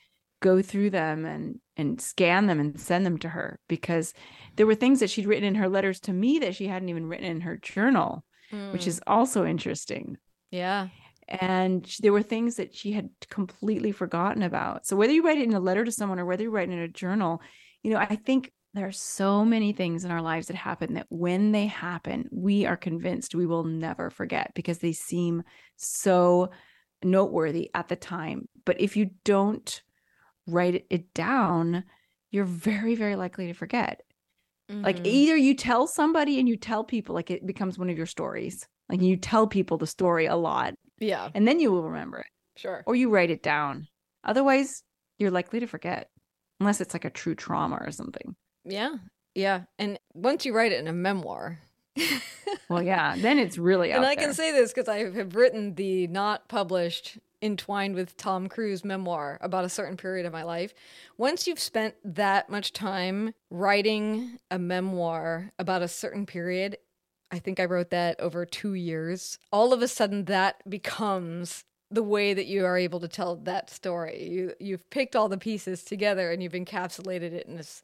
go 0.40 0.62
through 0.62 0.90
them 0.90 1.24
and 1.24 1.61
and 1.76 2.00
scan 2.00 2.46
them 2.46 2.61
and 2.61 2.79
send 2.81 3.07
them 3.07 3.18
to 3.18 3.29
her 3.29 3.59
because 3.68 4.12
there 4.57 4.66
were 4.66 4.74
things 4.74 5.00
that 5.00 5.11
she'd 5.11 5.26
written 5.26 5.44
in 5.44 5.55
her 5.55 5.68
letters 5.68 6.00
to 6.00 6.12
me 6.12 6.38
that 6.40 6.55
she 6.55 6.66
hadn't 6.66 6.88
even 6.88 7.07
written 7.07 7.26
in 7.26 7.40
her 7.42 7.57
journal, 7.57 8.24
which 8.72 8.83
Mm. 8.85 8.87
is 8.88 9.00
also 9.07 9.46
interesting 9.46 10.18
yeah. 10.50 10.88
and 11.29 11.88
there 12.00 12.12
were 12.12 12.22
things 12.22 12.57
that 12.57 12.74
she 12.74 12.92
had 12.92 13.09
completely 13.31 13.92
forgotten 13.92 14.42
about. 14.42 14.87
So 14.87 14.96
whether 14.96 15.12
you 15.12 15.24
write 15.24 15.38
it 15.38 15.44
in 15.48 15.55
a 15.55 15.61
letter 15.61 15.85
to 15.85 15.92
someone 15.92 16.18
or 16.18 16.24
whether 16.26 16.42
you 16.42 16.50
write 16.50 16.68
it 16.68 16.72
in 16.72 16.81
a 16.81 16.88
journal, 16.88 17.40
you 17.83 17.92
know, 17.92 17.98
I 17.98 18.16
think 18.16 18.50
there 18.74 18.87
are 18.87 18.92
so 18.92 19.44
many 19.44 19.72
things 19.72 20.05
in 20.05 20.11
our 20.11 20.22
lives 20.22 20.48
that 20.48 20.57
happen 20.57 20.94
that 20.94 21.07
when 21.09 21.53
they 21.53 21.66
happen, 21.66 22.29
we 22.33 22.66
are 22.66 22.76
convinced 22.76 23.35
we 23.35 23.46
will 23.46 23.64
never 23.64 24.11
forget 24.11 24.53
because 24.55 24.79
they 24.79 24.92
seem 24.92 25.42
so 25.76 26.50
noteworthy 27.03 27.70
at 27.74 27.88
the 27.88 27.96
time. 27.96 28.48
But 28.64 28.81
if 28.81 28.96
you 28.96 29.11
don't 29.24 29.83
write 30.46 30.87
it 30.90 31.12
down, 31.14 31.85
you're 32.31 32.44
very, 32.44 32.94
very 32.94 33.16
likely 33.16 33.46
to 33.48 33.53
forget. 33.55 34.03
Like 34.68 34.98
Mhm. 34.98 35.07
either 35.07 35.37
you 35.37 35.55
tell 35.57 35.87
somebody 35.88 36.38
and 36.38 36.48
you 36.48 36.57
tell 36.57 36.85
people, 36.85 37.14
like 37.14 37.31
it 37.31 37.44
becomes 37.44 37.76
one 37.79 37.90
of 37.90 37.96
your 37.96 38.07
stories. 38.07 38.68
Like 38.88 39.03
you 39.03 39.16
tell 39.16 39.46
people 39.48 39.79
the 39.79 39.87
story 39.87 40.26
a 40.26 40.37
lot 40.37 40.74
yeah, 40.98 41.31
and 41.35 41.46
then 41.46 41.61
you 41.61 41.70
will 41.72 41.83
remember 41.85 42.18
it 42.18 42.26
sure. 42.57 42.83
or 42.87 42.94
you 42.96 43.09
write 43.09 43.31
it 43.31 43.42
down 43.42 43.87
otherwise 44.24 44.83
you're 45.18 45.31
likely 45.31 45.61
to 45.61 45.66
forget 45.66 46.11
unless 46.61 46.81
it's 46.81 46.92
like 46.92 47.05
a 47.05 47.11
true 47.11 47.35
trauma 47.35 47.79
or 47.81 47.90
something 47.92 48.35
Yeah. 48.64 48.96
Yeah. 49.35 49.62
And 49.79 49.98
once 50.12 50.44
you 50.44 50.53
write 50.55 50.72
it 50.72 50.81
in 50.81 50.88
a 50.88 50.92
memoir, 50.92 51.61
well 52.68 52.83
yeah 52.83 53.14
then 53.16 53.38
it's 53.38 53.59
really 53.70 53.92
and 53.92 54.05
I 54.05 54.14
there. 54.14 54.26
can 54.26 54.35
say 54.35 54.53
this 54.53 54.72
because 54.72 54.88
I 54.88 55.11
have 55.11 55.35
written 55.37 55.74
the 55.74 56.07
not 56.09 56.48
published 56.48 57.18
entwined 57.42 57.94
with 57.94 58.16
Tom 58.16 58.48
Cruise 58.48 58.85
memoir 58.85 59.38
about 59.40 59.64
a 59.64 59.68
certain 59.68 59.96
period 59.96 60.26
of 60.26 60.33
my 60.33 60.42
life. 60.42 60.74
Once 61.16 61.46
you've 61.46 61.61
spent 61.61 61.94
that 62.05 62.50
much 62.50 62.72
time 62.72 63.33
writing 63.50 64.38
a 64.50 64.59
memoir 64.59 65.53
about 65.59 65.83
a 65.83 65.88
certain 65.88 66.26
period, 66.26 66.76
I 67.31 67.38
think 67.38 67.61
I 67.61 67.64
wrote 67.64 67.90
that 67.90 68.20
over 68.20 68.44
two 68.44 68.74
years. 68.74 69.38
All 69.53 69.72
of 69.72 69.83
a 69.83 69.88
sudden, 69.88 70.24
that 70.26 70.68
becomes 70.68 71.64
the 71.90 72.03
way 72.03 72.35
that 72.35 72.46
you 72.46 72.64
are 72.64 72.76
able 72.76 73.00
to 73.00 73.09
tell 73.09 73.37
that 73.37 73.70
story. 73.70 74.29
You 74.29 74.55
you've 74.61 74.88
picked 74.90 75.16
all 75.16 75.29
the 75.29 75.38
pieces 75.38 75.83
together 75.83 76.31
and 76.31 76.42
you've 76.42 76.53
encapsulated 76.53 77.33
it 77.33 77.46
in 77.46 77.57
this 77.57 77.83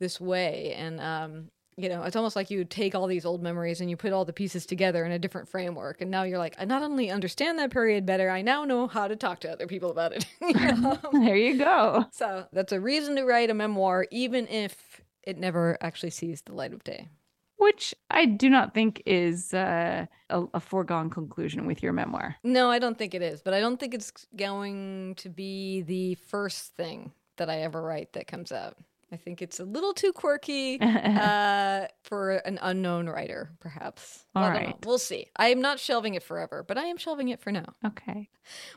this 0.00 0.20
way, 0.20 0.74
and 0.74 1.00
um, 1.00 1.50
you 1.76 1.88
know, 1.88 2.02
it's 2.04 2.16
almost 2.16 2.36
like 2.36 2.50
you 2.50 2.64
take 2.64 2.94
all 2.94 3.06
these 3.06 3.24
old 3.24 3.42
memories 3.42 3.80
and 3.80 3.90
you 3.90 3.96
put 3.96 4.12
all 4.12 4.24
the 4.24 4.32
pieces 4.32 4.66
together 4.66 5.04
in 5.04 5.12
a 5.12 5.18
different 5.18 5.48
framework, 5.48 6.00
and 6.00 6.10
now 6.10 6.22
you're 6.22 6.38
like, 6.38 6.54
I 6.58 6.64
not 6.64 6.82
only 6.82 7.10
understand 7.10 7.58
that 7.58 7.70
period 7.70 8.06
better, 8.06 8.30
I 8.30 8.42
now 8.42 8.64
know 8.64 8.86
how 8.86 9.08
to 9.08 9.16
talk 9.16 9.40
to 9.40 9.52
other 9.52 9.66
people 9.66 9.90
about 9.90 10.12
it. 10.12 10.26
You 10.40 10.54
know? 10.54 10.98
there 11.12 11.36
you 11.36 11.58
go 11.58 12.06
So 12.12 12.46
that's 12.52 12.72
a 12.72 12.80
reason 12.80 13.16
to 13.16 13.24
write 13.24 13.50
a 13.50 13.54
memoir, 13.54 14.06
even 14.10 14.46
if 14.48 15.00
it 15.22 15.38
never 15.38 15.76
actually 15.80 16.10
sees 16.10 16.42
the 16.42 16.54
light 16.54 16.72
of 16.72 16.84
day. 16.84 17.08
which 17.56 17.94
i 18.10 18.24
do 18.26 18.50
not 18.50 18.74
think 18.74 19.02
is 19.06 19.54
uh, 19.54 20.04
a, 20.30 20.44
a 20.54 20.60
foregone 20.60 21.08
conclusion 21.08 21.66
with 21.66 21.82
your 21.82 21.92
memoir 21.92 22.36
No, 22.44 22.70
I 22.70 22.78
don't 22.78 22.98
think 22.98 23.14
it 23.14 23.22
is, 23.22 23.40
but 23.42 23.54
I 23.54 23.60
don't 23.60 23.78
think 23.80 23.94
it's 23.94 24.26
going 24.36 25.14
to 25.16 25.28
be 25.28 25.82
the 25.82 26.14
first 26.16 26.74
thing 26.76 27.12
that 27.38 27.48
I 27.48 27.60
ever 27.62 27.80
write 27.82 28.12
that 28.12 28.26
comes 28.26 28.52
out. 28.52 28.76
I 29.14 29.16
think 29.16 29.40
it's 29.40 29.60
a 29.60 29.64
little 29.64 29.94
too 29.94 30.12
quirky 30.12 30.78
uh, 30.80 31.86
for 32.02 32.32
an 32.44 32.58
unknown 32.60 33.08
writer, 33.08 33.50
perhaps. 33.60 34.26
All 34.34 34.42
know. 34.50 34.78
We'll 34.84 34.98
see. 34.98 35.28
I 35.36 35.48
am 35.48 35.60
not 35.60 35.78
shelving 35.78 36.14
it 36.14 36.22
forever, 36.24 36.64
but 36.66 36.76
I 36.76 36.86
am 36.86 36.96
shelving 36.96 37.28
it 37.28 37.40
for 37.40 37.52
now. 37.52 37.66
okay 37.86 38.28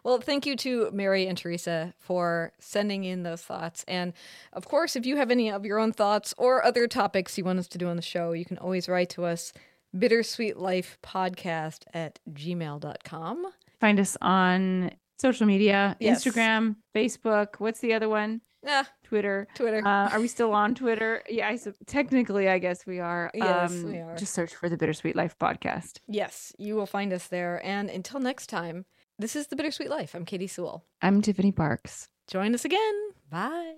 Well, 0.04 0.20
thank 0.22 0.46
you 0.46 0.56
to 0.58 0.92
Mary 0.92 1.26
and 1.28 1.38
Teresa 1.38 1.94
for 2.00 2.54
sending 2.60 3.04
in 3.04 3.24
those 3.24 3.42
thoughts. 3.42 3.84
And 3.88 4.14
of 4.54 4.66
course, 4.68 4.96
if 4.96 5.06
you 5.08 5.18
have 5.18 5.32
any 5.32 5.52
of 5.52 5.66
your 5.66 5.80
own 5.80 5.92
thoughts 5.92 6.34
or 6.38 6.64
other 6.64 6.88
topics 6.88 7.38
you 7.38 7.44
want 7.44 7.60
us 7.60 7.68
to 7.70 7.78
do 7.80 7.88
on 7.88 7.96
the 7.96 8.02
show, 8.04 8.32
you 8.34 8.46
can 8.46 8.58
always 8.60 8.88
write 8.88 9.10
to 9.12 9.26
us 9.26 9.52
bittersweet 9.98 10.58
life 10.58 10.98
podcast 11.02 11.84
at 11.94 12.20
gmail.com. 12.32 13.46
find 13.80 14.00
us 14.00 14.18
on 14.22 14.92
social 15.18 15.48
media 15.48 15.96
Yes. 16.00 16.24
instagram 16.24 16.76
facebook 16.94 17.56
what's 17.60 17.80
the 17.80 17.94
other 17.94 18.10
one 18.10 18.42
Yeah, 18.68 18.84
twitter 19.04 19.48
Twitter. 19.56 19.82
uh, 19.88 20.10
are 20.12 20.20
we 20.20 20.28
still 20.38 20.52
on 20.54 20.76
twitter 20.76 21.24
yeah 21.30 21.48
I, 21.48 21.56
sup- 21.56 21.76
technically 21.86 22.50
i 22.50 22.60
guess 22.60 22.86
we 22.86 23.00
are 23.00 23.32
Um, 23.34 23.40
Yes, 23.48 23.72
we 23.84 23.98
are. 24.00 24.16
just 24.18 24.34
search 24.34 24.54
for 24.54 24.68
the 24.70 24.76
bittersweet 24.78 25.16
life 25.16 25.36
podcast 25.40 26.00
yes, 26.08 26.54
you 26.58 26.76
will 26.76 26.86
find 26.86 27.14
us 27.14 27.28
there. 27.28 27.62
And 27.66 27.90
until 27.90 28.20
next 28.20 28.48
time, 28.48 28.86
this 29.20 29.36
is 29.36 29.48
The 29.48 29.56
Bittersweet 29.56 29.90
Life. 29.90 30.14
I'm 30.14 30.26
Katie 30.26 30.48
Sewell. 30.48 30.84
i'm 31.02 31.22
tiffany 31.22 31.52
parks 31.52 32.10
Join 32.30 32.54
us 32.54 32.66
again. 32.66 32.96
Bye. 33.32 33.76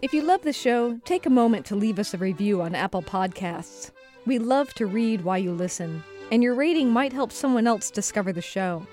If 0.00 0.14
you 0.14 0.22
love 0.22 0.40
the 0.42 0.54
show, 0.54 0.96
take 1.04 1.26
a 1.26 1.30
moment 1.30 1.66
to 1.66 1.76
leave 1.76 1.98
us 1.98 2.14
a 2.14 2.18
review 2.18 2.62
on 2.62 2.74
Apple 2.74 3.02
Podcasts. 3.02 3.90
We 4.24 4.38
love 4.38 4.72
to 4.74 4.86
read 4.86 5.22
while 5.22 5.38
you 5.38 5.52
listen, 5.52 6.02
and 6.32 6.42
your 6.42 6.54
rating 6.54 6.90
might 6.90 7.12
help 7.12 7.30
someone 7.32 7.66
else 7.66 7.90
discover 7.90 8.32
the 8.32 8.40
show. 8.40 8.86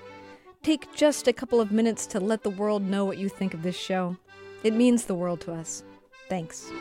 Take 0.62 0.94
just 0.94 1.26
a 1.26 1.32
couple 1.32 1.58
of 1.60 1.72
minutes 1.72 2.06
to 2.08 2.20
let 2.20 2.42
the 2.42 2.50
world 2.50 2.82
know 2.82 3.06
what 3.06 3.16
you 3.18 3.30
think 3.30 3.54
of 3.54 3.62
this 3.62 3.76
show. 3.76 4.16
It 4.64 4.72
means 4.72 5.04
the 5.04 5.14
world 5.14 5.42
to 5.42 5.52
us. 5.52 5.84
Thanks. 6.30 6.72